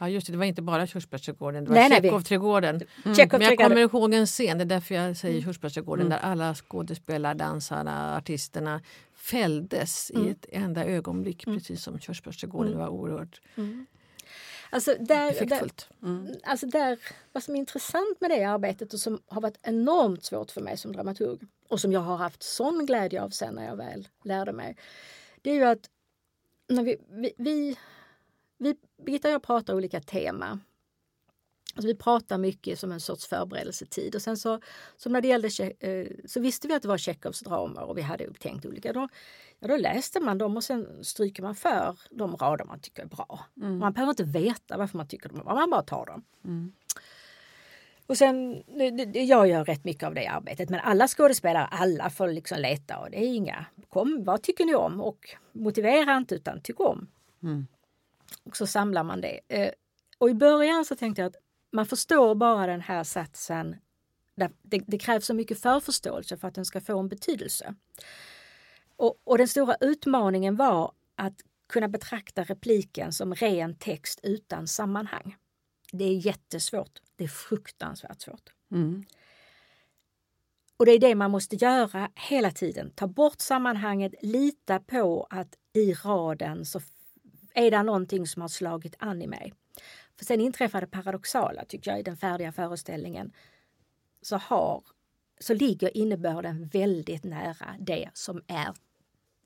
[0.00, 2.74] Ja just det, det var inte bara Körsbärsträdgården, det var Tjechovträdgården.
[2.76, 3.28] Mm.
[3.30, 5.44] Men jag kommer ihåg en scen, det är därför jag säger mm.
[5.44, 6.18] Körsbärsträdgården, mm.
[6.18, 8.80] där alla skådespelare, dansarna, artisterna
[9.14, 10.26] fälldes mm.
[10.26, 11.58] i ett enda ögonblick, mm.
[11.58, 12.72] precis som Körsbärsträdgården.
[12.72, 12.80] Mm.
[12.80, 13.86] Var oerhört mm.
[14.72, 15.70] Alltså där, där,
[16.02, 16.34] mm.
[16.44, 16.98] alltså där,
[17.32, 20.76] vad som är intressant med det arbetet och som har varit enormt svårt för mig
[20.76, 24.52] som dramaturg och som jag har haft sån glädje av sen när jag väl lärde
[24.52, 24.76] mig.
[25.42, 25.90] Det är ju att
[26.68, 27.76] när vi, vi, vi
[28.60, 30.60] vi, Birgitta och jag pratar olika tema.
[31.74, 34.14] Alltså vi pratar mycket som en sorts förberedelsetid.
[34.14, 34.60] Och sen så,
[34.96, 35.48] som när det gällde,
[35.80, 38.92] eh, så visste vi att det var Tjechovs dramer och vi hade upptänkt olika.
[38.92, 39.08] Då,
[39.58, 43.06] ja, då läste man dem och sen stryker man för de rader man tycker är
[43.06, 43.40] bra.
[43.56, 43.78] Mm.
[43.78, 46.24] Man behöver inte veta varför man tycker de är bra, man bara tar dem.
[46.44, 46.72] Mm.
[48.06, 48.62] Och sen,
[49.14, 53.10] jag gör rätt mycket av det arbetet men alla skådespelare, alla får liksom leta och
[53.10, 55.00] det är inga, kom, vad tycker ni om?
[55.00, 57.08] Och motivera inte utan tyck om.
[57.42, 57.66] Mm.
[58.44, 59.40] Och så samlar man det.
[59.48, 59.72] Eh,
[60.18, 63.76] och i början så tänkte jag att man förstår bara den här satsen.
[64.62, 67.74] Det, det krävs så mycket förförståelse för att den ska få en betydelse.
[68.96, 75.36] Och, och den stora utmaningen var att kunna betrakta repliken som ren text utan sammanhang.
[75.92, 76.98] Det är jättesvårt.
[77.16, 78.52] Det är fruktansvärt svårt.
[78.72, 79.04] Mm.
[80.76, 82.90] Och det är det man måste göra hela tiden.
[82.94, 86.80] Ta bort sammanhanget, lita på att i raden så
[87.54, 89.54] är det någonting som har slagit an i mig.
[90.18, 93.32] För sen inträffade paradoxala, tycker jag, i den färdiga föreställningen.
[94.22, 94.82] Så, har,
[95.40, 98.74] så ligger innebörden väldigt nära det som är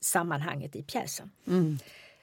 [0.00, 1.30] sammanhanget i pjäsen.
[1.46, 1.78] Mm.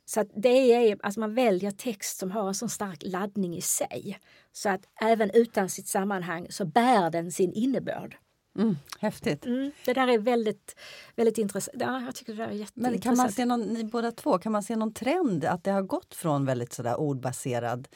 [0.05, 4.19] Så det är, alltså man väljer text som har en så stark laddning i sig.
[4.51, 8.17] Så att även utan sitt sammanhang så bär den sin innebörd.
[8.55, 9.45] Mm, häftigt.
[9.45, 10.75] Mm, det där är väldigt,
[11.15, 11.77] väldigt intressant.
[11.79, 14.63] Ja, jag tycker det är Men kan man se någon, ni båda två, kan man
[14.63, 17.87] se någon trend att det har gått från väldigt sådär ordbaserad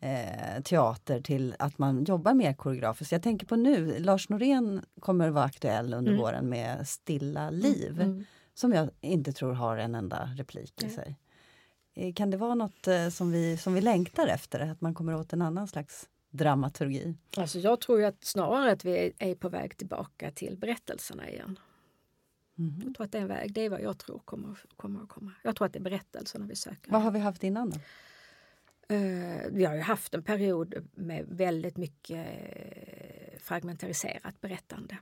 [0.00, 3.12] eh, teater till att man jobbar mer koreografiskt?
[3.12, 6.22] Jag tänker på nu, Lars Norén kommer att vara aktuell under mm.
[6.22, 7.90] våren med Stilla liv.
[7.90, 8.24] Mm, mm.
[8.54, 11.16] Som jag inte tror har en enda replik i sig.
[11.94, 14.60] Eh, kan det vara något eh, som vi, som vi längtar efter?
[14.60, 17.14] Att man kommer åt en annan slags dramaturgi?
[17.36, 21.58] Alltså jag tror att snarare att vi är på väg tillbaka till berättelserna igen.
[22.58, 22.82] Mm.
[22.84, 23.52] Jag tror att det är en väg.
[23.52, 25.32] Det är vad jag tror kommer, kommer att komma.
[25.42, 26.92] Jag tror att det är berättelserna vi söker.
[26.92, 27.76] Vad har vi haft innan då?
[28.94, 32.26] Uh, vi har ju haft en period med väldigt mycket
[33.42, 34.98] fragmentariserat berättande.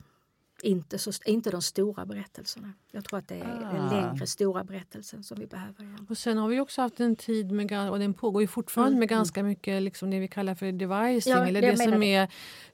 [0.63, 2.73] Inte, så, inte de stora berättelserna.
[2.91, 3.73] Jag tror att det är ah.
[3.73, 5.83] den längre stora berättelsen som vi behöver.
[5.83, 6.07] Igen.
[6.09, 8.99] Och sen har vi också haft en tid, med, och den pågår ju fortfarande, mm.
[8.99, 11.33] med ganska mycket liksom det vi kallar för devising.
[11.33, 12.27] Ja, eller det, det som är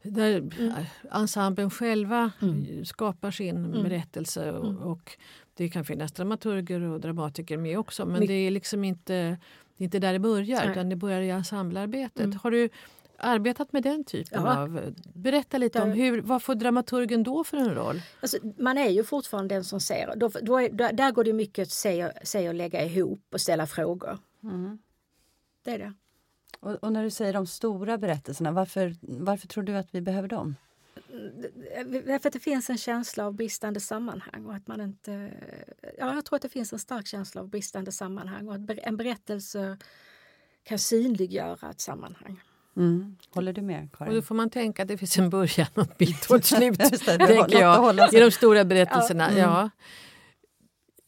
[0.03, 0.73] där mm.
[1.11, 2.85] ensemblen själva mm.
[2.85, 3.83] skapar sin mm.
[3.83, 4.51] berättelse.
[4.51, 4.81] Och, mm.
[4.81, 5.17] och,
[5.57, 9.13] det kan finnas dramaturger och dramatiker med också men My det är liksom inte,
[9.77, 10.71] det är inte där det börjar Nej.
[10.71, 12.25] utan det börjar i ensemblearbetet.
[12.25, 12.39] Mm.
[12.43, 12.69] Har du
[13.17, 14.57] arbetat med den typen ja.
[14.57, 14.93] av...
[15.13, 18.01] Berätta lite om hur, vad får dramaturgen då för en roll?
[18.19, 20.13] Alltså, man är ju fortfarande den som ser.
[20.15, 23.67] Då, då är, där går det mycket att se, se och lägga ihop och ställa
[23.67, 24.17] frågor.
[24.43, 24.77] Mm.
[25.63, 25.93] Det är det.
[26.59, 30.27] Och, och, när du säger de stora berättelserna, varför, varför tror du att vi behöver
[30.27, 30.55] dem?
[31.85, 34.45] Därför att det finns en känsla av bristande sammanhang.
[34.45, 35.31] Och att man inte,
[35.97, 38.97] ja, jag tror att det finns en stark känsla av bristande sammanhang och att en
[38.97, 39.77] berättelse
[40.63, 42.41] kan synliggöra ett sammanhang.
[42.77, 43.17] Mm.
[43.33, 44.09] Håller du med, Karin?
[44.09, 46.45] Och då får man tänka att det finns en början och ett mitt och ett
[46.45, 46.79] slut.
[47.05, 49.37] tänker jag, I de stora berättelserna.
[49.37, 49.59] Ja.
[49.59, 49.69] Mm.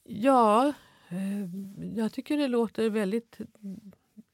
[0.04, 0.74] ja,
[1.10, 3.40] eh, jag tycker det låter väldigt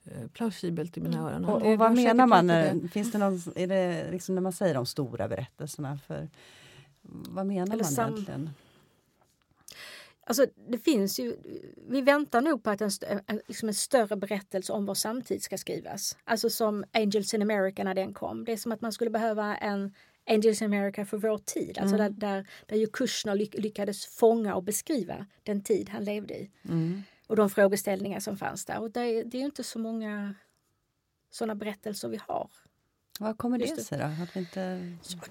[0.06, 1.30] eh, plausibelt i mina mm.
[1.30, 1.46] öron.
[1.46, 2.48] Och, och vad menar man?
[2.48, 6.00] När, finns det någon, är det liksom när man säger de stora berättelserna?
[6.08, 6.30] För,
[7.02, 8.50] vad menar Eller man sam- egentligen?
[10.26, 11.38] Alltså, det finns ju,
[11.90, 12.92] vi väntar nog på att en,
[13.48, 16.18] liksom en större berättelse om vår samtid ska skrivas.
[16.24, 18.46] Alltså som Angels in America när den kom.
[18.46, 19.94] Det är som att man skulle behöva en
[20.30, 21.78] Angels in America för vår tid.
[21.78, 22.20] Alltså mm.
[22.20, 26.52] där, där, där ju Kushner lyckades fånga och beskriva den tid han levde i.
[26.70, 27.04] Mm.
[27.28, 28.80] Och de frågeställningar som fanns där.
[28.80, 30.36] Och det, det är inte så många
[31.30, 32.50] sådana berättelser vi har.
[33.20, 34.24] Vad kommer det, sig då?
[34.24, 34.60] Att inte...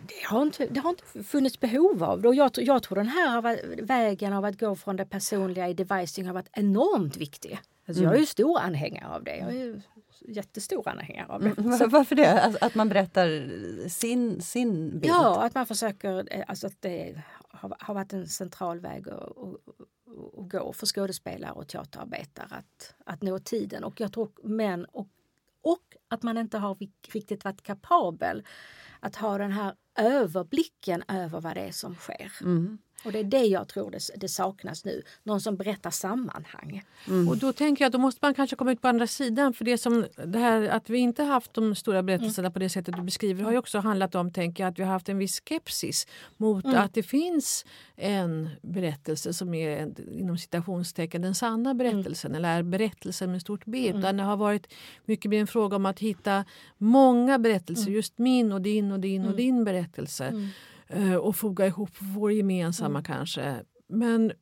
[0.07, 2.29] det, har inte, det har inte funnits behov av det.
[2.29, 6.27] Och jag, jag tror den här vägen av att gå från det personliga i devising
[6.27, 7.61] har varit enormt viktig.
[7.87, 8.11] Alltså mm.
[8.11, 9.37] Jag är ju stor anhängare av det.
[9.37, 9.83] Jag är
[10.29, 11.59] jättestor anhängare av det.
[11.59, 12.43] Mm, varför det?
[12.43, 13.29] Att, att, man berättar
[13.89, 15.07] sin, sin bild?
[15.07, 16.35] Ja, att man försöker...
[16.35, 19.39] Eh, alltså att det har, har varit en central väg att, att,
[20.39, 23.85] att gå för skådespelare och teaterarbetare att, att nå tiden.
[23.85, 25.09] Och jag tror män och
[25.63, 26.75] och att man inte har
[27.13, 28.47] riktigt varit kapabel
[29.01, 32.33] att ha den här överblicken över vad det är som sker.
[32.41, 32.79] Mm.
[33.05, 35.03] Och det är det jag tror det, det saknas nu.
[35.23, 36.83] Någon som berättar sammanhang.
[37.09, 37.29] Mm.
[37.29, 39.55] Och då tänker jag då måste man kanske komma ut på andra sidan.
[39.55, 42.53] För det som det här att vi inte haft de stora berättelserna mm.
[42.53, 44.93] på det sättet du beskriver har ju också handlat om tänker jag, att vi har
[44.93, 46.79] haft en viss skepsis mot mm.
[46.79, 47.65] att det finns
[47.97, 51.79] en berättelse som är inom citationstecken den sanna mm.
[51.79, 53.89] berättelsen eller är berättelsen med stort B.
[53.89, 53.99] Mm.
[53.99, 54.73] Utan det har varit
[55.05, 56.45] mycket mer en fråga om att hitta
[56.79, 57.95] många berättelser, mm.
[57.95, 60.51] just min och din och din och din berättelse.
[60.93, 63.03] Eh, och foga ihop vår gemensamma mm.
[63.03, 63.63] kanske.
[63.89, 64.33] Men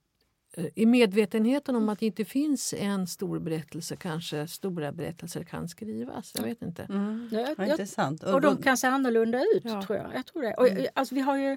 [0.56, 5.68] eh, i medvetenheten om att det inte finns en stor berättelse kanske stora berättelser kan
[5.68, 6.32] skrivas.
[6.36, 6.82] Jag vet inte.
[6.82, 7.28] Mm.
[7.32, 8.22] Ja, jag, intressant.
[8.22, 9.82] Och, och de kan se annorlunda ut ja.
[9.82, 10.14] tror jag.
[10.14, 10.54] jag tror det.
[10.54, 10.86] Och, mm.
[10.94, 11.56] alltså, vi har ju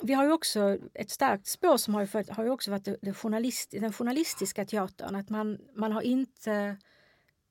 [0.00, 2.96] vi har ju också ett starkt spår som har, ju, har ju också varit det,
[3.02, 5.14] det journalist, den journalistiska teatern.
[5.14, 6.76] Att man, man har inte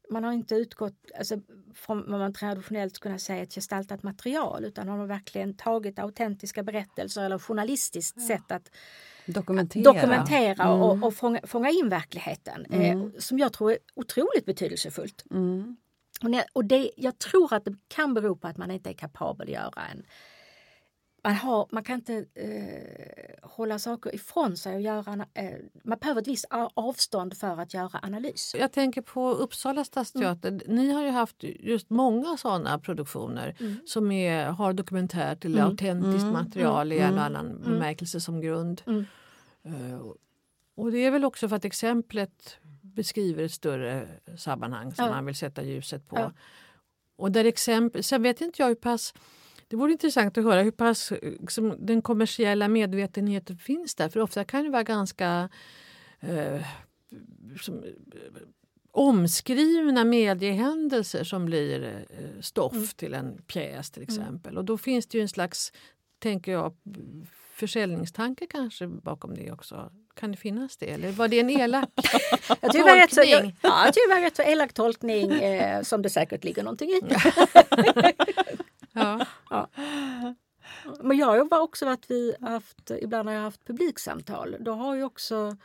[0.10, 1.36] man har inte utgått alltså,
[1.74, 7.24] från vad man traditionellt skulle säga ett gestaltat material utan har verkligen tagit autentiska berättelser
[7.24, 8.28] eller journalistiskt ja.
[8.28, 8.72] sätt att
[9.26, 10.82] dokumentera, dokumentera mm.
[10.82, 13.02] och, och fånga, fånga, in verkligheten eh, mm.
[13.02, 15.26] eh, som jag tror är otroligt betydelsefullt.
[15.32, 15.78] Mm.
[16.24, 18.93] Och, när, och det, jag tror att det kan bero på att man inte är
[18.93, 20.04] kapabel att göra en
[21.28, 25.26] man, har, man kan inte eh, hålla saker ifrån sig och göra...
[25.34, 25.52] Eh,
[25.84, 28.56] man behöver ett visst avstånd för att göra analys.
[28.60, 30.50] Jag tänker på Uppsala stadsteater.
[30.50, 30.62] Mm.
[30.68, 33.78] Ni har ju haft just många sådana produktioner mm.
[33.86, 35.70] som är, har dokumentärt eller mm.
[35.72, 36.34] autentiskt mm.
[36.34, 37.20] material i en mm.
[37.20, 37.62] annan mm.
[37.63, 38.82] bemärkelse som grund.
[38.88, 40.12] Uh,
[40.76, 45.12] och det är väl också för att exemplet beskriver ett större sammanhang som ja.
[45.12, 46.18] man vill sätta ljuset på.
[46.18, 46.32] Ja.
[47.16, 49.13] Och där exempel, sen vet inte jag hur pass
[49.67, 54.10] det vore intressant att höra hur pass liksom, den kommersiella medvetenheten finns där.
[54.10, 55.49] För ofta kan det vara ganska
[56.19, 56.62] eh,
[57.62, 57.84] som,
[58.91, 62.88] omskrivna mediehändelser som blir eh, stoff mm.
[62.88, 64.15] till en pjäs till mm.
[64.15, 64.51] exempel.
[64.51, 64.58] Mm.
[64.58, 65.73] Och då finns det ju en slags,
[66.19, 66.73] tänker jag,
[67.53, 69.91] försäljningstanke kanske bakom det också.
[70.19, 70.86] Kan det finnas det?
[70.86, 71.89] Eller var det en elak
[72.47, 72.95] jag tolkning?
[72.95, 76.89] Rätt så, jag, ja, var rätt så elak tolkning eh, som det säkert ligger någonting
[76.89, 77.01] i.
[78.98, 79.26] Ja.
[79.50, 79.70] ja.
[81.00, 84.56] Men jag har också varit vi haft, ibland har jag haft publiksamtal.
[84.60, 85.58] Då har ju också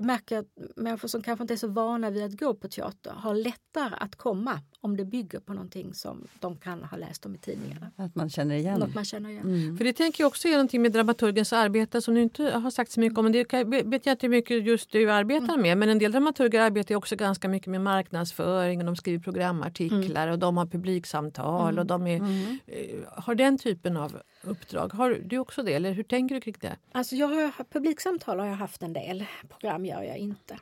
[0.00, 3.34] märker att människor som kanske inte är så vana vid att gå på teater har
[3.34, 7.38] lättare att komma om det bygger på någonting som de kan ha läst om i
[7.38, 7.90] tidningarna.
[7.96, 8.80] Att man känner igen.
[8.80, 9.42] Något man känner igen.
[9.44, 9.76] Mm.
[9.76, 12.90] För det tänker jag också är någonting med dramaturgens arbete som du inte har sagt
[12.92, 13.24] så mycket om.
[13.24, 15.78] Men det vet jag inte hur mycket just du arbetar med.
[15.78, 20.38] Men en del dramaturger arbetar också ganska mycket med marknadsföring och de skriver programartiklar och
[20.38, 22.58] de har publiksamtal och de är, Mm.
[22.66, 24.92] eh, har den typen av uppdrag.
[24.92, 26.76] Har du också det eller hur tänker du kring det?
[26.92, 30.58] Alltså jag har, publiksamtal har jag haft en del, program gör jag inte.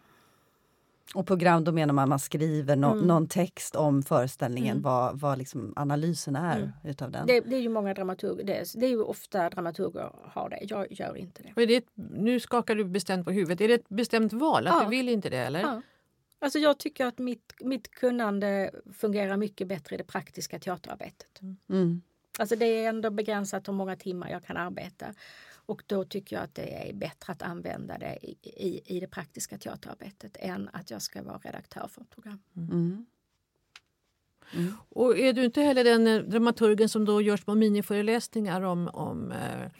[1.15, 3.07] Och program, då menar man man skriver nå- Mm.
[3.07, 6.71] någon text om föreställningen, vad, vad liksom analysen är Mm.
[6.85, 7.27] utav den.
[7.27, 10.59] Det, det är ju många dramaturger, det är, det är ju ofta dramaturger har det.
[10.63, 11.67] Jag gör inte det.
[11.67, 13.61] Det ett, nu skakar du bestämt på huvudet.
[13.61, 14.85] Är det ett bestämt val att Ja.
[14.85, 15.61] du vill inte det eller?
[15.61, 15.83] Ja.
[16.41, 21.41] Alltså jag tycker att mitt, mitt kunnande fungerar mycket bättre i det praktiska teaterarbetet.
[21.69, 22.03] Mm.
[22.39, 25.15] Alltså det är ändå begränsat hur många timmar jag kan arbeta.
[25.67, 29.07] Och då tycker jag att det är bättre att använda det i, i, i det
[29.07, 32.41] praktiska teaterarbetet än att jag ska vara redaktör för ett program.
[32.57, 33.07] Mm.
[34.89, 39.33] Och är du inte heller den eh, dramaturgen som då gör små miniföreläsningar om, om
[39.33, 39.71] eh,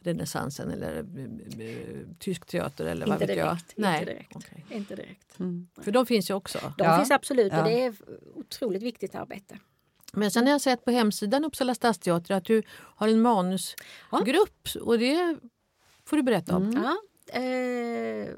[0.00, 0.96] renässansen eller
[1.58, 3.48] eh, eh, tysk teater eller vad Inte vet jag?
[3.48, 4.04] direkt, inte Nej.
[4.04, 4.36] direkt.
[4.36, 4.64] okej.
[4.70, 5.38] Inte direkt.
[5.38, 5.68] Mm.
[5.82, 6.72] För de finns ju också.
[6.78, 6.96] De Ja.
[6.98, 7.58] finns absolut Ja.
[7.58, 7.94] och det är
[8.34, 9.58] otroligt viktigt arbete.
[10.12, 14.98] Men sen har jag sett på hemsidan Uppsala stadsteater att du har en manusgrupp och
[14.98, 15.38] det
[16.04, 16.62] får du berätta om.
[16.62, 16.82] Mm.
[16.82, 16.96] Ja,
[17.40, 18.28] eh,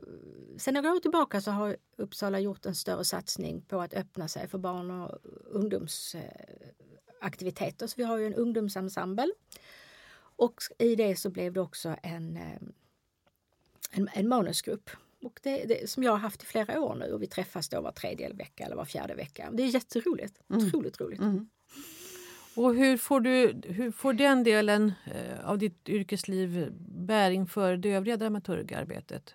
[0.59, 4.49] sen några år tillbaka så har Uppsala gjort en större satsning på att öppna sig
[4.49, 7.87] för barn och ungdomsaktiviteter.
[7.87, 9.29] Så vi har ju en ungdomsensemble.
[10.37, 12.59] Och i det så blev det också en, eh,
[13.91, 14.91] en, en manusgrupp.
[15.23, 17.81] Och det, det, som jag har haft i flera år nu och vi träffas då
[17.81, 19.51] var tredje vecka eller var fjärde vecka.
[19.53, 20.41] Det är jätteroligt.
[20.49, 21.21] Otroligt roligt.
[21.21, 21.49] Mm.
[22.55, 27.93] Och hur får, du, hur får den delen eh, av ditt yrkesliv bäring för det
[27.93, 29.35] övriga dramaturgarbetet?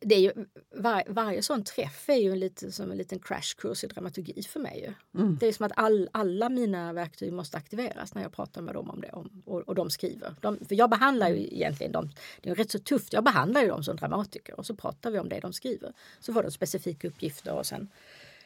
[0.00, 0.32] Det är ju,
[0.70, 4.60] var, varje sån träff är ju en lite, som en liten crashkurs i dramaturgi för
[4.60, 4.80] mig.
[4.80, 5.20] Ju.
[5.20, 5.36] Mm.
[5.40, 8.90] Det är som att all, alla mina verktyg måste aktiveras när jag pratar med dem
[8.90, 9.10] om det.
[9.12, 10.34] Om, och, och de skriver.
[10.40, 13.68] De, för jag behandlar ju egentligen dem, det är rätt så tufft, jag behandlar ju
[13.68, 15.92] dem som dramatiker och så pratar vi om det de skriver.
[16.20, 17.88] Så får de specifika uppgifter och sen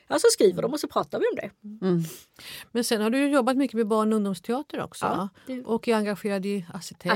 [0.08, 1.50] ja, så skriver de och så pratar vi om det.
[1.86, 2.02] Mm.
[2.72, 5.04] Men sen har du ju jobbat mycket med barn och ungdomsteater också.
[5.06, 6.66] Ja, det- Och är engagerad i.
[6.74, 7.10] Acitej.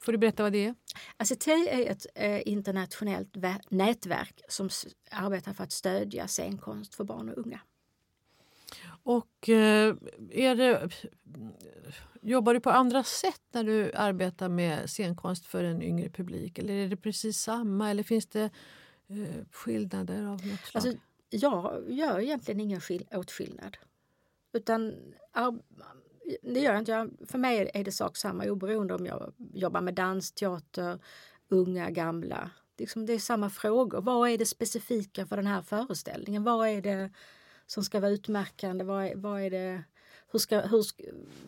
[0.00, 0.74] Får du berätta vad det är?
[1.16, 3.34] Acitej är ett eh, internationellt
[3.68, 4.68] nätverk som
[5.10, 7.60] arbetar för att stödja scenkonst för barn och unga.
[9.02, 9.94] Och eh,
[10.30, 10.88] är det,
[12.22, 16.58] jobbar du på andra sätt när du arbetar med scenkonst för en yngre publik?
[16.58, 17.90] Eller är det precis samma?
[17.90, 18.50] Eller finns det
[19.08, 20.86] eh, skillnader av något slag?
[20.86, 20.92] Alltså,
[21.34, 23.76] jag gör egentligen ingen skill- åtskillnad.
[24.52, 24.94] Utan
[26.42, 26.92] det gör jag inte.
[26.92, 30.98] Jag, för mig är det sak samma oberoende om jag jobbar med dans, teater,
[31.48, 32.50] unga, gamla.
[32.78, 34.00] Liksom det är samma frågor.
[34.00, 36.44] Vad är det specifika för den här föreställningen?
[36.44, 37.10] Vad är det
[37.66, 38.84] som ska vara utmärkande?
[38.84, 39.84] Vad är, vad är det,
[40.34, 40.84] hur ska, hur,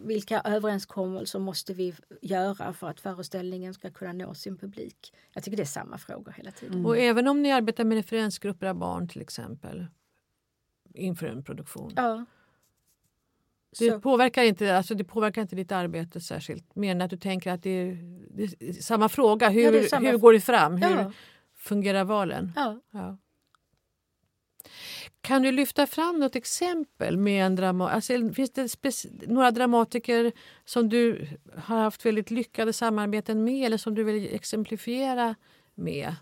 [0.07, 5.12] vilka överenskommelser måste vi göra för att föreställningen ska kunna nå sin publik?
[5.33, 6.87] Jag tycker det är samma frågor hela tiden.
[6.87, 9.87] Och även om ni arbetar med referensgrupper av barn till exempel
[10.94, 11.92] inför en produktion.
[11.96, 12.25] Ja.
[13.79, 16.75] Det Så- påverkar, inte, alltså det påverkar inte ditt arbete särskilt.
[16.75, 17.99] Mer än att du tänker att det är,
[18.31, 19.49] det är samma fråga.
[19.49, 20.77] Hur, Ja, det är samma- hur går det fram?
[20.77, 21.12] Hur Ja.
[21.57, 22.53] fungerar valen?
[22.57, 22.81] Ja.
[25.27, 30.33] Kan du lyfta fram något exempel med en drama alltså, Finns det några dramatiker
[30.65, 35.35] som du har haft väldigt lyckade samarbeten med eller som du vill exemplifiera
[35.75, 36.15] med?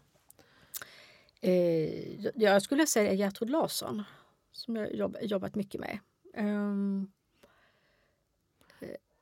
[1.40, 4.03] Eh, jag skulle säga Gertrud Larsson
[4.53, 5.99] som jag jobb, jobbat mycket med.
[6.37, 7.12] Um,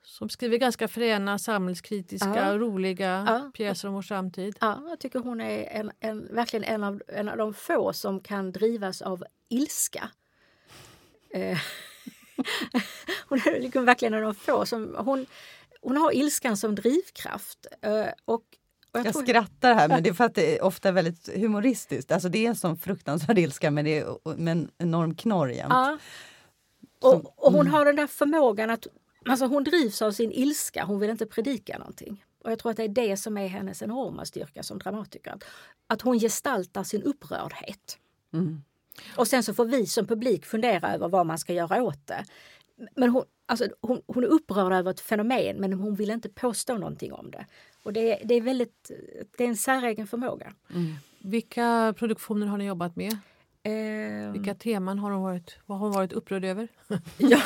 [0.04, 2.58] som skriver ganska fräna, samhällskritiska, Ja.
[2.58, 3.50] roliga Ja.
[3.54, 4.56] pjäser om vår samtid.
[4.60, 8.20] ja, jag tycker hon är en, en, verkligen en av, en av de få som
[8.20, 10.10] kan drivas av ilska.
[11.30, 11.58] Eh,
[13.28, 14.94] hon är liksom verkligen en av de få som...
[14.98, 15.26] Hon,
[15.80, 17.66] hon har ilskan som drivkraft.
[17.82, 18.42] eh, och, och
[18.92, 22.12] jag Jag tror- skrattar här men det är för att det är ofta väldigt humoristiskt.
[22.12, 25.72] Alltså det är en sån fruktansvärd ilska men det är med en enorm knorr jämt.
[25.72, 25.98] Ja.
[27.00, 28.86] Och, och hon har den där förmågan att
[29.28, 30.84] alltså hon drivs av sin ilska.
[30.84, 32.24] Hon vill inte predika någonting.
[32.44, 35.34] Och jag tror att det är det som är hennes enorma styrka som dramatiker.
[35.86, 37.98] Att, hon gestaltar sin upprördhet.
[38.32, 38.62] Mm.
[39.16, 42.24] Och sen så får vi som publik fundera över vad man ska göra åt det.
[42.96, 46.74] Men hon, alltså, hon, hon är upprörd över ett fenomen men hon vill inte påstå
[46.78, 47.46] någonting om det.
[47.82, 48.90] Och det, är- det är väldigt,
[49.38, 50.54] det är en säregen förmåga.
[51.18, 53.16] Vilka produktioner har ni jobbat med?
[53.64, 56.68] Eh, Vilka teman har hon varit, vad har hon varit upprörd över?
[57.18, 57.40] ja.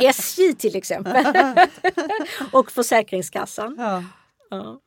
[0.00, 1.26] SJ till exempel.
[2.52, 3.76] och Försäkringskassan.
[3.78, 4.04] Ja.
[4.50, 4.80] Ja.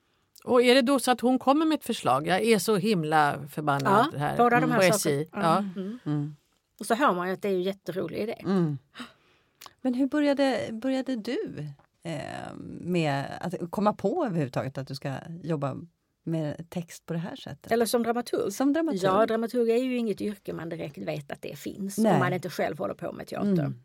[0.43, 2.27] Och är det då så att hon kommer med ett förslag?
[2.27, 4.95] Jag är så himla förbannad Ja, här båda de här på.
[4.95, 5.09] SJ.
[5.09, 5.25] Ja.
[5.41, 5.57] Ja.
[5.57, 5.99] Mm.
[6.05, 6.35] Mm.
[6.79, 8.35] Och så hör man ju att det är en jätterolig idé.
[8.43, 8.77] Mm.
[9.81, 11.67] Men hur började, började du
[12.03, 15.13] eh, med att komma på överhuvudtaget att du ska
[15.43, 15.75] jobba
[16.27, 17.71] med text på det här sättet?
[17.71, 18.51] Eller som dramaturg.
[18.51, 19.03] Som dramaturg?
[19.03, 22.13] Ja, dramaturg är ju inget yrke man direkt vet att det finns Nej.
[22.13, 23.49] om man inte själv håller på med teater.
[23.49, 23.75] Mm.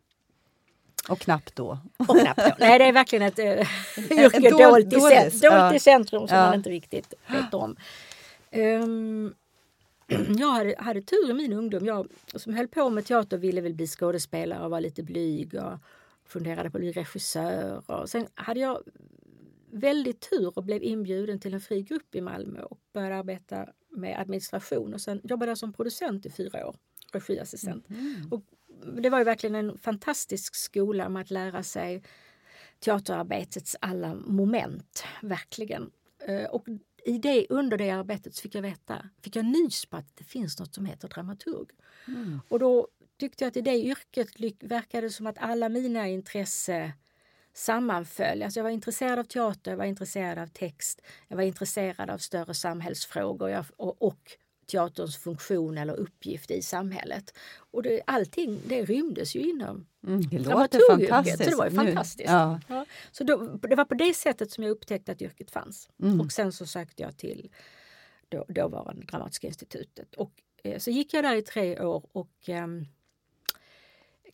[1.09, 1.79] Och knappt då.
[1.97, 2.55] Och knappt då.
[2.59, 3.45] Nej, det är verkligen ett äh,
[4.11, 5.73] yrke Dål- dolt, i, dolt ja.
[5.75, 6.45] i centrum som Ja.
[6.45, 7.75] man inte riktigt vet om.
[8.51, 9.33] Ehm,
[10.37, 11.85] jag hade, hade tur i min ungdom.
[11.85, 15.79] Jag som höll på med teater ville väl bli skådespelare och var lite blyg och
[16.25, 17.81] funderade på att bli regissör.
[17.91, 18.79] Och sen hade jag
[19.73, 24.19] väldigt tur och blev inbjuden till en fri grupp i Malmö och började arbeta med
[24.19, 26.75] administration och sen jobbade jag som producent i fyra år,
[27.13, 27.87] regiassistent.
[28.31, 28.43] Och
[29.01, 32.03] det var ju verkligen en fantastisk skola med att lära sig
[32.79, 35.91] teaterarbetets alla moment, verkligen.
[36.27, 36.65] Eh, Och
[37.05, 40.59] i det, under det arbetet fick jag veta, fick jag nys på att det finns
[40.59, 41.67] något som heter dramaturg.
[42.47, 42.87] Och då
[43.19, 44.29] tyckte jag att i det yrket
[44.63, 46.91] verkade det som att alla mina intressen
[47.53, 48.43] sammanföll.
[48.43, 52.17] Alltså jag var intresserad av teater, jag var intresserad av text, jag var intresserad av
[52.17, 54.37] större samhällsfrågor och, och
[54.67, 57.33] teaterns funktion eller uppgift i samhället.
[57.71, 61.43] Och det, allting det rymdes ju inom Mm, det låter fantastiskt.
[61.43, 62.29] Så det var ju fantastiskt.
[62.29, 62.59] Ja.
[62.67, 65.89] Ja, så då, det var på det sättet som jag upptäckte att yrket fanns.
[66.01, 66.21] Mm.
[66.21, 67.49] Och sen så sökte jag till
[68.29, 70.15] då, dåvarande Dramatiska institutet.
[70.15, 70.31] Och,
[70.63, 72.85] eh, så gick jag där i tre år och ehm,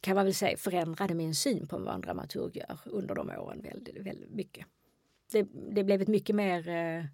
[0.01, 3.61] kan man väl säga förändrade min syn på vad en dramaturg gör under de åren
[3.61, 4.65] väldigt, väldigt mycket.
[5.31, 7.05] Det, det blev ett mycket mer eh,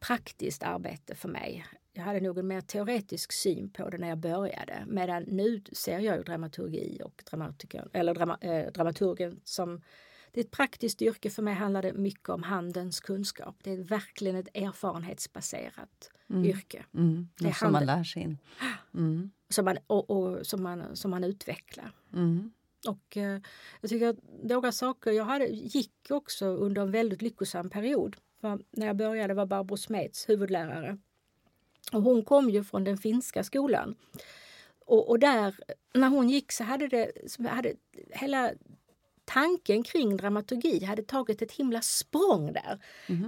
[0.00, 1.64] praktiskt arbete för mig.
[1.92, 4.84] Jag hade nog en mer teoretisk syn på det när jag började.
[4.86, 9.80] Medan nu ser jag ju dramaturgi och dramatiker, eller drama, eh, dramaturgen som
[10.32, 11.30] det är ett praktiskt yrke.
[11.30, 13.56] För mig handlar det mycket om handens kunskap.
[13.62, 18.38] Det är verkligen ett erfarenhetsbaserat yrke Mm, Det är som man lär sig in.
[18.94, 19.30] Mm.
[19.48, 21.92] Som man, och, och, som man, som man utvecklar.
[22.12, 22.52] Mm.
[22.86, 23.40] Och eh,
[23.80, 28.16] jag tycker att några saker, jag hade, gick också under en väldigt lyckosam period.
[28.40, 30.98] För när jag började var Barbro Smeds huvudlärare.
[31.92, 33.94] Och hon kom ju från den finska skolan.
[34.86, 35.54] Och, och där,
[35.94, 37.12] när hon gick så hade det,
[37.48, 37.74] hade
[38.10, 38.52] hela
[39.28, 42.78] tanken kring dramaturgi hade tagit ett himla språng där.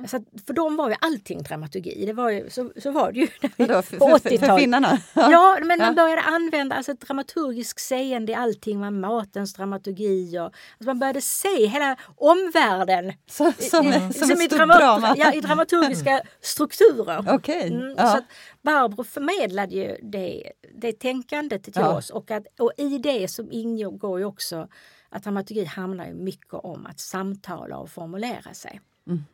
[0.06, 2.06] Så att, för dem var ju allting dramaturgi.
[2.06, 4.60] Det var ju, så, så var det ju Vadå, för, på för, för, för 80-talet.
[4.60, 4.98] finnarna?
[5.14, 5.92] Ja, men man Ja.
[5.92, 8.80] började använda alltså, ett dramaturgiskt seende i allting.
[8.80, 14.30] Man matens dramaturgi och alltså, man började se hela omvärlden Så, som, i, som som
[14.42, 15.14] i, stort drama-?
[15.18, 17.24] Ja, i dramaturgiska strukturer.
[17.28, 17.68] Okej.
[17.72, 18.06] Mm, ja.
[18.06, 18.24] Så att
[18.62, 21.96] Barbro förmedlade ju det, det tänkandet till Ja.
[21.96, 24.68] oss och, att, och i det som ingår ju också
[25.10, 28.80] att dramaturgi handlar ju mycket om att samtala och formulera sig.
[29.06, 29.24] Mm.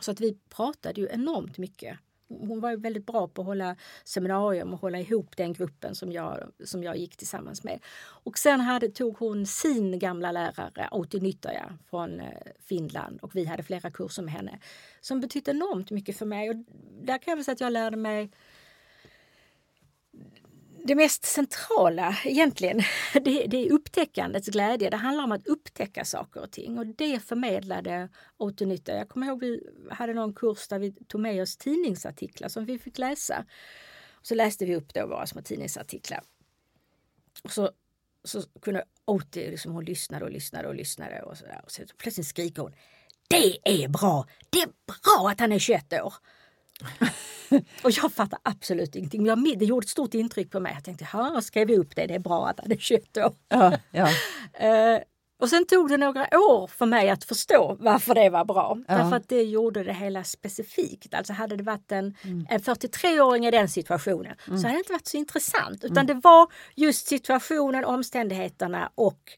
[0.00, 1.98] Så att vi pratade ju enormt mycket.
[2.28, 6.52] Hon var väldigt bra på att hålla seminarium och hålla ihop den gruppen som jag,
[6.64, 7.80] som jag gick tillsammans med.
[8.02, 12.26] Och sen hade, tog hon sin gamla lärare, Outi Nyttaja från eh,
[12.60, 14.58] Finland och vi hade flera kurser med henne
[15.00, 16.50] som betydde enormt mycket för mig.
[16.50, 16.56] Och
[17.02, 18.30] där kan jag väl säga att jag lärde mig
[20.84, 24.90] det mest centrala egentligen, det, det är upptäckandets glädje.
[24.90, 29.40] Det handlar om att upptäcka saker och ting och det förmedlade Otto Jag kommer ihåg
[29.40, 29.60] vi
[29.90, 33.44] hade någon kurs där vi tog med oss tidningsartiklar som vi fick läsa.
[34.22, 36.22] Så läste vi upp då våra små tidningsartiklar.
[37.42, 37.70] Och så,
[38.24, 41.60] så kunde Otti, liksom, hon lyssnade och lyssnade och lyssnade och, så där.
[41.64, 42.74] och så plötsligt skriker hon
[43.28, 44.26] Det är bra!
[44.50, 46.14] Det är bra att han är 21 år!
[47.82, 49.26] Och jag fattar absolut ingenting.
[49.26, 50.72] Jag, det gjorde ett stort intryck på mig.
[50.74, 53.34] Jag tänkte, ja, skrev vi upp det, det är bra att han är 21 år.
[53.48, 54.08] Ja, ja.
[54.52, 54.98] Eh,
[55.42, 58.78] och sen tog det några år för mig att förstå varför det var bra.
[58.88, 58.98] Ja.
[58.98, 61.14] Därför att det gjorde det hela specifikt.
[61.14, 62.14] Alltså hade det varit en,
[62.48, 65.84] en 43-åring i den situationen så hade det inte varit så intressant.
[65.84, 69.32] Utan det var just situationen, omständigheterna och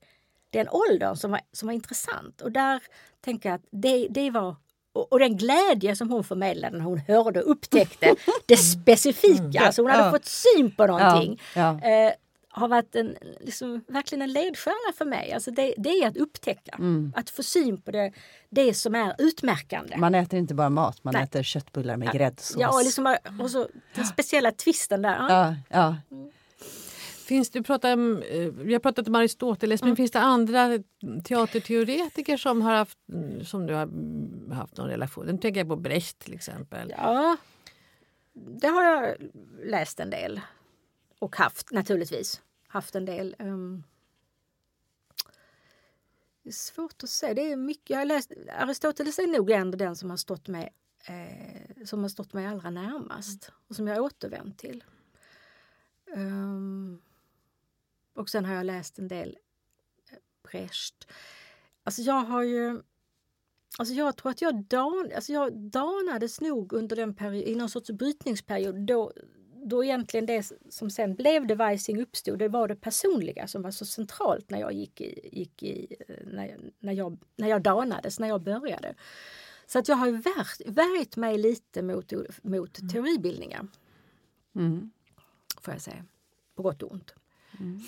[0.50, 2.40] den åldern som var, som var intressant.
[2.40, 2.82] Och där
[3.20, 4.56] tänker jag att det, det var
[4.94, 8.14] och, och den glädje som hon förmedlade när hon hörde och upptäckte
[8.46, 9.60] det specifika.
[9.66, 10.10] Alltså hon hade Ja.
[10.10, 11.40] fått syn på någonting.
[11.54, 12.12] Ja, Eh,
[12.56, 15.32] har varit en, liksom, verkligen en ledstjärna för mig.
[15.32, 16.78] Alltså det, det är att upptäcka,
[17.14, 18.12] att få syn på det,
[18.50, 19.96] det som är utmärkande.
[19.96, 21.22] Man äter inte bara mat, man Nej.
[21.22, 22.56] äter köttbullar med gräddsås.
[22.60, 25.16] Ja, och, liksom, och så den speciella twisten där.
[25.18, 25.28] Ja.
[25.30, 25.96] ja, ja.
[27.24, 30.78] Finns det, pratar, om, eh, vi har pratat om Aristoteles, men finns det andra
[31.24, 32.98] teaterteoretiker som, har haft,
[33.44, 36.94] som du har mm, haft någon relation Nu tänker jag på Brecht till exempel.
[36.98, 37.36] ja,
[38.32, 39.16] det har jag
[39.64, 40.40] läst en del.
[41.18, 42.42] Och haft naturligtvis.
[42.68, 43.36] Haft en del.
[43.38, 43.82] ehm.
[46.42, 47.34] det är svårt att säga.
[47.34, 47.90] Det är mycket.
[47.90, 50.72] Jag har läst, Aristoteles är nog ändå den som har stått mig
[51.06, 54.84] eh, som har stått mig allra närmast och som jag återvänt till.
[56.16, 57.00] Um,
[58.14, 59.38] och sen har jag läst en del
[60.10, 60.18] eh,
[60.50, 61.08] Brecht.
[61.84, 62.82] Alltså jag har ju...
[63.78, 67.70] Alltså jag tror att jag, dan, alltså jag danades nog under den period, i någon
[67.70, 69.12] sorts brytningsperiod då,
[69.66, 73.84] då egentligen det som sen blev Devising uppstod, det var det personliga som var så
[73.84, 78.28] centralt när jag gick i, gick i när, jag, när, jag, när jag danades, när
[78.28, 78.94] jag började.
[79.66, 82.12] Så att jag har värjt, värjt mig lite mot,
[82.42, 82.90] mot mm.
[82.90, 83.66] teoribildningar.
[84.54, 84.90] Mm.
[85.60, 86.04] Får jag säga.
[86.54, 87.14] På gott och ont.
[87.60, 87.80] Mm.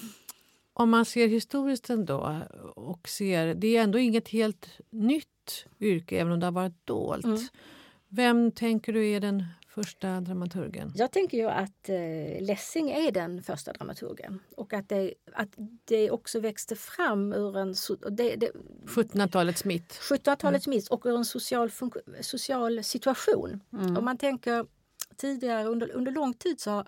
[0.72, 2.42] Om man ser historiskt ändå
[2.76, 7.24] och ser, det är ändå inget helt nytt yrke även om det har varit dolt.
[7.24, 7.38] Mm.
[8.08, 10.92] Vem tänker du är den första dramaturgen?
[10.94, 15.48] Jag tänker ju att eh, Lessing är den första dramaturgen och att det, att
[15.84, 17.74] det också växte fram ur en...
[18.10, 18.50] Det, det,
[18.86, 19.92] 1700-talets mitt.
[19.92, 20.76] 1700-talets mm.
[20.76, 21.70] mitt och ur en social,
[22.20, 23.60] social situation.
[23.72, 23.96] Mm.
[23.96, 24.66] Om man tänker
[25.16, 26.84] tidigare, under, under lång tid så,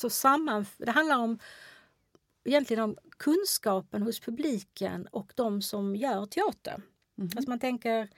[0.00, 0.66] så samman...
[0.78, 1.38] Det handlar om
[2.44, 6.82] egentligen om kunskapen hos publiken och de som gör teater.
[7.18, 7.30] Mm.
[7.36, 8.08] Alltså man tänker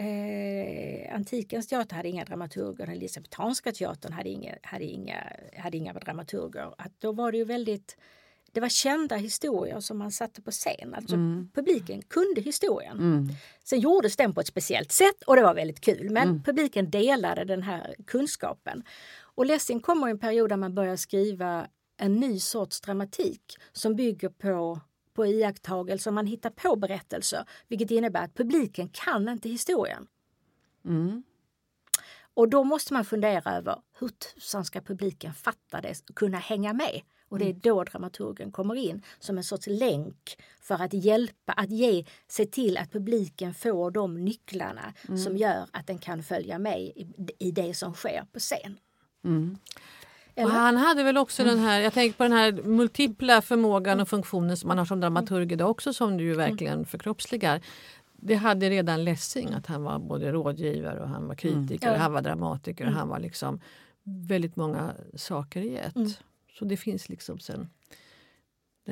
[0.00, 5.92] Eh, antikens teater hade inga dramaturger, den elisabetanska teatern hade inga, hade, inga, hade inga
[5.92, 6.74] dramaturger.
[6.78, 7.96] Att då var det ju väldigt
[8.52, 10.94] det var kända historier som man satte på scen.
[10.94, 11.50] Alltså mm.
[11.54, 12.98] Publiken kunde historien.
[12.98, 13.28] Mm.
[13.64, 16.10] Sen gjordes den på ett speciellt sätt och det var väldigt kul.
[16.10, 16.42] Men mm.
[16.42, 18.82] publiken delade den här kunskapen.
[19.34, 21.66] Och Lessing kommer i en period där man börjar skriva
[21.96, 24.80] en ny sorts dramatik som bygger på
[25.14, 27.44] på iakttagelser, man hittar på berättelser.
[27.68, 30.06] Vilket innebär att publiken kan inte historien.
[30.84, 31.22] Mm.
[32.34, 36.72] Och då måste man fundera över hur tusan ska publiken fatta det och kunna hänga
[36.72, 37.00] med?
[37.28, 37.60] Och det är mm.
[37.62, 42.76] då dramaturgen kommer in som en sorts länk för att hjälpa, att ge, se till
[42.76, 45.18] att publiken får de nycklarna mm.
[45.18, 48.78] som gör att den kan följa med i, i det som sker på scen.
[49.24, 49.58] Mm.
[50.36, 54.08] Och han hade väl också den här, jag tänker på den här multipla förmågan och
[54.08, 57.60] funktionen som man har som dramaturg idag också som du ju verkligen förkroppsligar.
[58.16, 62.00] Det hade redan Lessing att han var både rådgivare och han var kritiker, mm.
[62.00, 63.60] han var dramatiker och han var liksom
[64.04, 65.96] väldigt många saker i ett.
[65.96, 66.10] Mm.
[66.58, 67.68] Så det finns liksom sen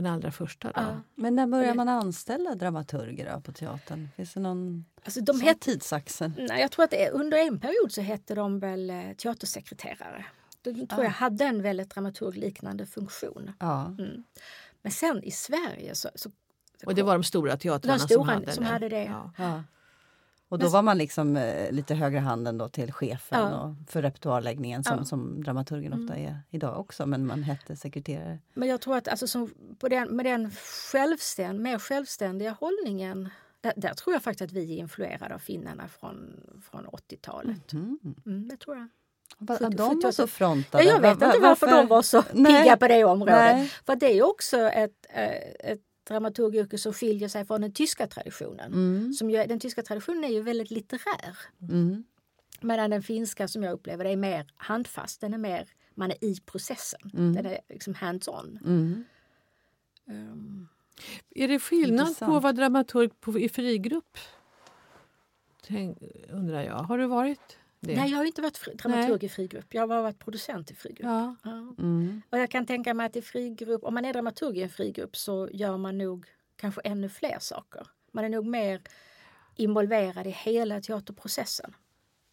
[0.02, 0.68] den allra första.
[0.68, 0.80] Då.
[0.80, 1.00] Ja.
[1.14, 4.08] Men när börjar man anställa dramaturger då, på teatern?
[4.16, 5.60] Finns det någon alltså de het...
[5.60, 6.32] tidsaxel?
[6.48, 10.24] Nej, jag tror att under en period så hette de väl eh, teatersekreterare.
[10.62, 13.52] Den tror jag hade en väldigt dramaturgliknande funktion.
[13.58, 13.86] Ja.
[13.86, 14.24] Mm.
[14.82, 16.30] Men sen i Sverige så, så
[16.86, 18.70] och det var de stora teatrarna de stora som hade som det?
[18.70, 19.12] Hade det.
[19.36, 19.62] Ja.
[20.48, 20.54] Ja.
[20.54, 23.60] Och då var man liksom eh, lite högre handen då till chefen ja.
[23.60, 26.26] och för repertoarläggningen som, som dramaturgen ofta mm.
[26.26, 28.38] är idag också, men man hette sekreterare.
[28.54, 30.50] Men jag tror att alltså, som på den, med den
[30.92, 33.28] självständ, mer självständiga hållningen
[33.60, 36.40] där, där, tror jag faktiskt att vi är influerade av finnarna från,
[36.70, 37.72] från 80-talet.
[37.72, 37.98] Mm.
[38.26, 38.88] Mm, det tror jag.
[39.50, 40.84] Att de var så frontade?
[40.84, 42.62] Ja, jag vet inte varför, varför de var så Nej.
[42.62, 43.34] pigga på det området.
[43.34, 43.72] Nej.
[43.86, 48.72] För det är också ett, eh, ett dramaturgyrke som skiljer sig från den tyska traditionen.
[48.72, 49.12] Mm.
[49.12, 51.38] Som ju, den tyska traditionen är ju väldigt litterär.
[51.62, 52.04] Mm.
[52.60, 55.20] Medan den finska som jag upplever det är mer handfast.
[55.20, 57.10] Den är mer, man är i processen.
[57.14, 57.34] Mm.
[57.34, 58.58] Den är liksom hands-on.
[58.64, 59.04] Mm.
[60.06, 60.68] Um,
[61.30, 62.30] är det skillnad intressant.
[62.30, 64.18] på att vara dramaturg på, i frigrupp?
[65.62, 65.98] Tänk,
[66.30, 66.74] undrar jag.
[66.74, 67.96] Har du varit det.
[67.96, 69.24] Nej, jag har inte varit dramaturg Nej.
[69.24, 69.74] i frigrupp.
[69.74, 71.06] Jag har varit producent i frigrupp.
[71.06, 71.36] Ja.
[71.42, 71.74] ja.
[71.78, 72.22] Mm.
[72.30, 75.16] Och jag kan tänka mig att i frigrupp, om man är dramaturg i en frigrupp
[75.16, 76.26] så gör man nog
[76.56, 77.86] kanske ännu fler saker.
[78.12, 78.80] Man är nog mer
[79.56, 81.74] involverad i hela teaterprocessen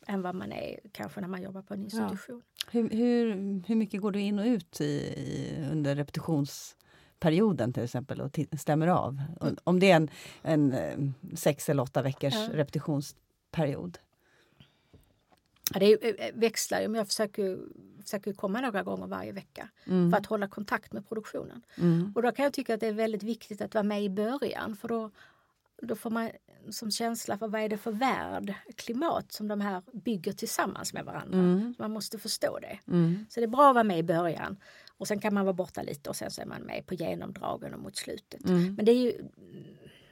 [0.08, 2.41] än vad man är kanske när man jobbar på en institution.
[2.56, 2.72] Ja.
[2.72, 3.36] Hur, hur,
[3.68, 8.88] hur mycket går du in och ut i, i under repetitionsperioden till exempel och stämmer
[8.88, 9.22] av?
[9.64, 10.10] Om det är en,
[10.41, 10.98] en eh,
[11.36, 12.50] sex eller åtta veckors ja.
[12.52, 13.98] repetitionsperiod?
[15.74, 17.59] Det eh, växlar ju, men jag försöker,
[18.01, 20.11] försöker komma några gånger varje vecka mm.
[20.11, 21.61] för att hålla kontakt med produktionen.
[21.78, 22.11] Mm.
[22.16, 24.76] Och då kan jag tycka att det är väldigt viktigt att vara med i början
[24.76, 25.11] för då,
[25.82, 26.30] då får man
[26.70, 31.05] som känsla för vad är det för värld, klimat som de här bygger tillsammans med
[31.05, 31.39] varandra.
[31.39, 31.76] Mm.
[31.80, 32.80] Man måste förstå det.
[32.88, 33.26] Mm.
[33.30, 34.57] Så det är bra att vara med i början
[34.97, 37.74] och sen kan man vara borta lite och sen så är man med på genomdragen
[37.74, 38.49] och mot slutet.
[38.49, 38.76] Mm.
[38.76, 39.13] Men det är ju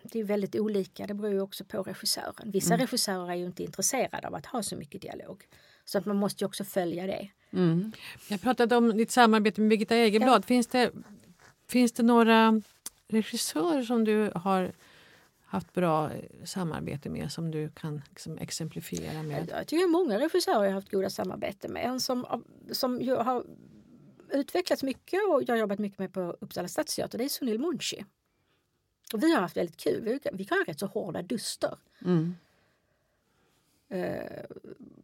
[0.04, 1.08] det är väldigt olika.
[1.08, 2.52] Det beror ju också på regissören.
[2.52, 2.86] Vissa mm.
[2.86, 5.48] regissörer är ju inte intresserade av att ha så mycket dialog.
[5.86, 7.30] Så att man måste ju också följa det.
[7.54, 7.92] Mm.
[8.30, 10.44] Jag pratade om ditt samarbete med Birgitta Egerblad.
[10.44, 10.48] Ja.
[10.48, 10.92] Finns, det,
[11.68, 12.62] finns det några
[13.08, 14.72] regissörer som du har
[15.46, 16.12] haft bra
[16.46, 19.50] samarbete med som du kan liksom exemplifiera med?
[19.52, 21.86] Jag tycker många regissörer jag har haft goda samarbete med.
[21.86, 23.44] En som, som har
[24.34, 28.06] utvecklats mycket och jag har jobbat mycket med på Uppsala stadsteater det är Sunil Munshi.
[29.14, 30.02] Och vi har haft väldigt kul.
[30.02, 31.78] Vi, vi kan ha rätt så hårda duster.
[32.06, 32.36] Mm.
[33.90, 34.44] eh,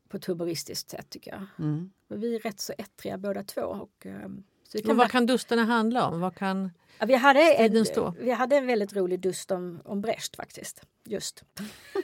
[0.09, 1.45] på ett humoristiskt sätt tycker jag.
[1.59, 1.91] Mm.
[2.07, 3.61] Vi är rätt så ettriga båda två.
[3.61, 4.29] Och, eh,
[4.63, 6.19] så Och vad kan dusterna handla om?
[6.19, 6.71] Vad kan...
[6.99, 8.13] Ja, vi, hade en, stå?
[8.19, 10.81] vi hade en väldigt rolig dust om, om Brecht faktiskt.
[11.03, 11.43] Just.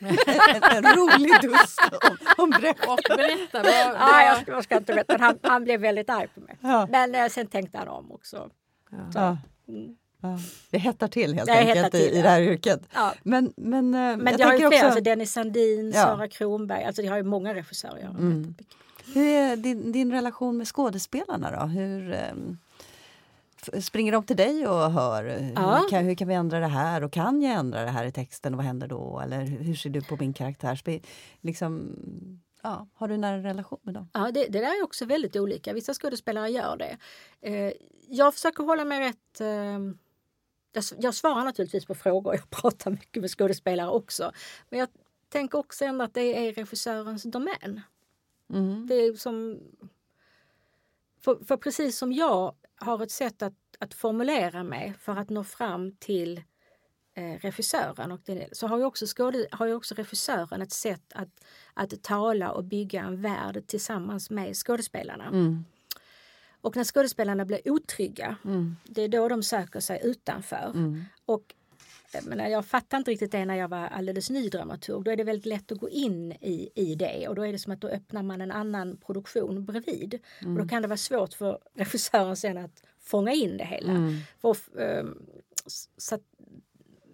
[0.02, 0.08] en,
[0.86, 1.80] en rolig dust
[2.10, 2.88] om, om Brecht.
[2.88, 3.64] Och berätta.
[3.64, 3.66] Vad,
[4.00, 5.18] Ja, jag, ska, jag ska inte berätta.
[5.18, 6.58] Han, han blev väldigt arg på mig.
[6.62, 6.88] Ja.
[6.92, 8.50] Men eh, sen tänkte han om också.
[9.14, 9.38] Ja.
[9.68, 9.96] Mm.
[10.26, 10.40] Ja.
[10.70, 12.82] Det hettar till helt hettar enkelt till, i, i det här yrket.
[12.94, 13.14] Ja.
[13.24, 16.04] Men, men, eh, Men jag jag har ju tänker fler, också, alltså Dennis Sandin, Ja.
[16.04, 16.84] Sara Kronberg.
[16.84, 18.00] Alltså jag har ju många regissörer.
[18.02, 18.56] Jag har Mm.
[19.14, 21.66] hur är din, din relation med skådespelarna då?
[21.66, 22.58] Hur, ehm,
[23.62, 25.76] f- springer de till dig och hör Ja.
[25.82, 28.12] hur, kan, hur kan vi ändra det här och kan jag ändra det här i
[28.12, 29.20] texten och vad händer då?
[29.24, 30.80] Eller hur, ser du på min karaktär?
[31.42, 31.96] Liksom,
[32.64, 34.10] ja, har du en nära relation med dem?
[34.14, 35.74] Ja, det, det där är också väldigt olika.
[35.74, 36.98] Vissa skådespelare gör det.
[37.42, 37.72] Eh,
[38.10, 39.42] jag försöker hålla mig rätt...
[39.42, 39.80] Eh,
[40.76, 42.36] jag, s- jag svarar naturligtvis på frågor.
[42.36, 44.32] Jag pratar mycket med skådespelare också.
[44.70, 44.90] Men jag
[45.30, 47.82] tänker också ändå att det är regissörens domän.
[48.54, 48.88] Mm.
[48.88, 49.60] Det är som...
[51.22, 55.44] För, för precis som jag har ett sätt att, att formulera mig för att nå
[55.44, 56.38] fram till
[57.14, 61.14] eh, regissören och den, så har ju, också skåde, har ju också regissören ett sätt
[61.16, 65.26] att, att tala och bygga en värld tillsammans med skådespelarna.
[65.26, 65.66] Mm.
[66.66, 68.76] Och när skådespelarna blir otrygga, Mm.
[68.84, 70.72] det är då de söker sig utanför.
[70.76, 71.04] Mm.
[71.26, 71.56] Och
[72.14, 75.04] jag, menar, jag fattade inte riktigt det när jag var alldeles ny dramaturg.
[75.06, 77.60] Då är det väldigt lätt att gå in i, i det och då är det
[77.60, 80.14] som att då öppnar man en annan produktion bredvid.
[80.46, 83.92] Och då kan det vara svårt för regissören sen att fånga in det hela.
[83.92, 84.14] Mm.
[84.42, 84.52] För,
[85.66, 86.22] s- så att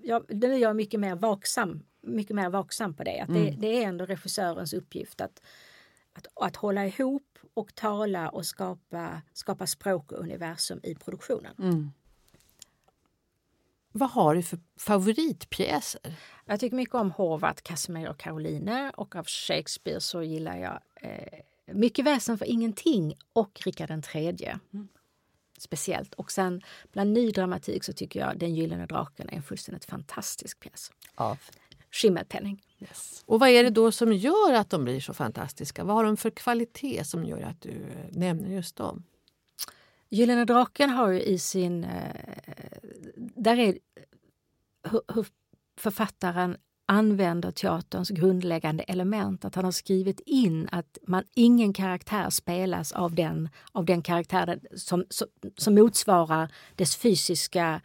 [0.02, 3.20] jag, nu är jag mycket mer vaksam, mycket mer vaksam på det.
[3.20, 5.42] Att det, det är ändå regissörens uppgift att,
[6.14, 11.56] att, att hålla ihop och tala och skapa, skapa språk och universum i produktionen.
[11.60, 11.92] Mm.
[13.92, 16.16] Vad har du för favoritpjäser?
[16.46, 21.40] Jag tycker mycket om Horvath, Casimir och Caroline och av Shakespeare så gillar jag eh,
[21.74, 24.60] Mycket väsen för ingenting och Rikard den tredje.
[25.58, 26.14] Speciellt.
[26.14, 30.60] Och sen bland ny dramatik så tycker jag Den gyllene draken är en fullständigt fantastisk
[30.60, 30.92] pjäs.
[31.16, 31.40] Av.
[31.92, 32.62] Skimmelpenning.
[32.82, 33.24] Yes.
[33.26, 35.84] Och vad är det då som gör att de blir så fantastiska?
[35.84, 39.04] Vad har de för kvalitet som gör att du eh, nämner just dem?
[40.10, 41.84] Gyllene draken har ju i sin...
[41.84, 42.16] Eh,
[43.16, 43.78] där är
[45.14, 45.26] hur,
[45.78, 49.46] författaren använder teaterns grundläggande element.
[49.46, 54.60] Att han har skrivit in att man, ingen karaktär spelas av den, av den karaktären
[54.76, 55.28] som, som,
[55.58, 57.82] som motsvarar dess fysiska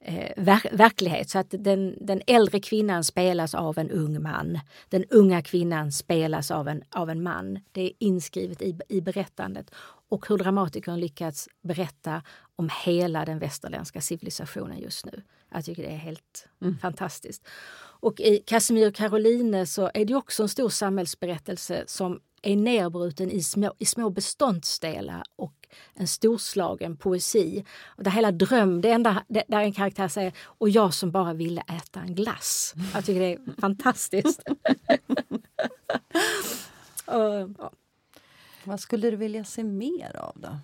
[0.00, 1.30] eh, ver, verklighet.
[1.30, 4.60] Så att den, den äldre kvinnan spelas av en ung man.
[4.88, 7.58] Den unga kvinnan spelas av en, av en man.
[7.72, 9.70] Det är inskrivet i, i berättandet.
[10.10, 12.22] Och hur dramatikern lyckats berätta
[12.56, 15.22] om hela den västerländska civilisationen just nu.
[15.52, 16.48] Jag tycker det är helt
[16.80, 17.46] fantastiskt.
[18.00, 23.30] Och i Casimir och Caroline så är det också en stor samhällsberättelse som är nerbruten
[23.30, 25.54] i små, i små beståndsdelar och
[25.94, 27.64] en storslagen poesi.
[27.86, 31.60] Och där hela dröm, det enda där en karaktär säger och jag som bara ville
[31.60, 32.74] äta en glass.
[32.94, 34.42] Jag tycker det är fantastiskt.
[37.06, 37.70] Och, ja.
[38.64, 40.58] Vad skulle du vilja se mer av då?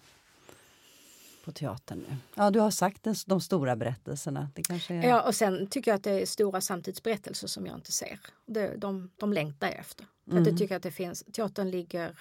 [1.44, 2.16] På teatern nu?
[2.34, 4.50] Ja, du har sagt de stora berättelserna.
[4.54, 5.08] Det kanske är...
[5.08, 8.20] Ja, och sen tycker jag att det är stora samtidsberättelser som jag inte ser.
[8.46, 10.06] Det, de, de längtar jag efter.
[10.30, 12.18] För att jag tycker att det finns, teatern ligger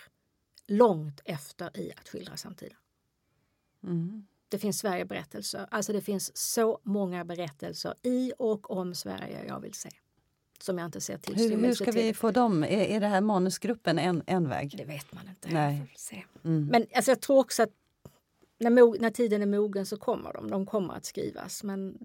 [0.68, 2.78] långt efter i att skildra samtiden.
[3.84, 4.28] Mm.
[4.50, 5.68] Det finns Sverigeberättelser.
[5.72, 9.90] Alltså det finns så många berättelser i och om Sverige jag vill se.
[10.60, 12.16] Som jag inte ser Hur, tillstymmelse hur ska vi till.
[12.16, 12.64] få dem?
[12.64, 14.74] Är, är det här manusgruppen en, en väg?
[14.78, 15.50] Det vet man inte.
[15.52, 15.78] Nej.
[15.78, 16.24] Jag får se.
[16.44, 16.66] Mm.
[16.66, 17.70] Men alltså, jag tror också att
[18.58, 20.50] när, när tiden är mogen så kommer de.
[20.50, 21.64] De kommer att skrivas.
[21.64, 21.98] Men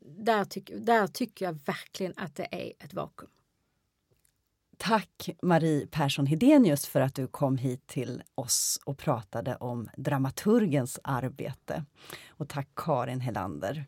[0.00, 3.30] där, tyck, där tycker jag verkligen att det är ett vakuum.
[4.76, 11.00] Tack Marie Persson Hedenius för att du kom hit till oss och pratade om dramaturgens
[11.04, 11.84] arbete.
[12.28, 13.86] Och tack Karin Helander.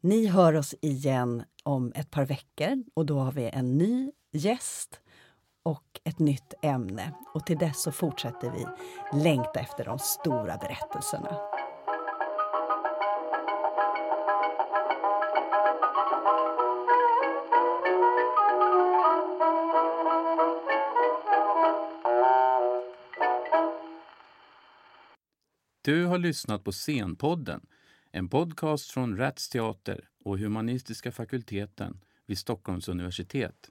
[0.00, 5.00] Ni hör oss igen om ett par veckor och då har vi en ny gäst
[5.68, 7.14] och ett nytt ämne.
[7.34, 8.66] Och till dess så fortsätter vi
[9.22, 11.36] längta efter de stora berättelserna.
[25.82, 27.66] Du har lyssnat på Scenpodden,
[28.12, 33.70] en podcast från Rats Teater och Humanistiska fakulteten vid Stockholms universitet.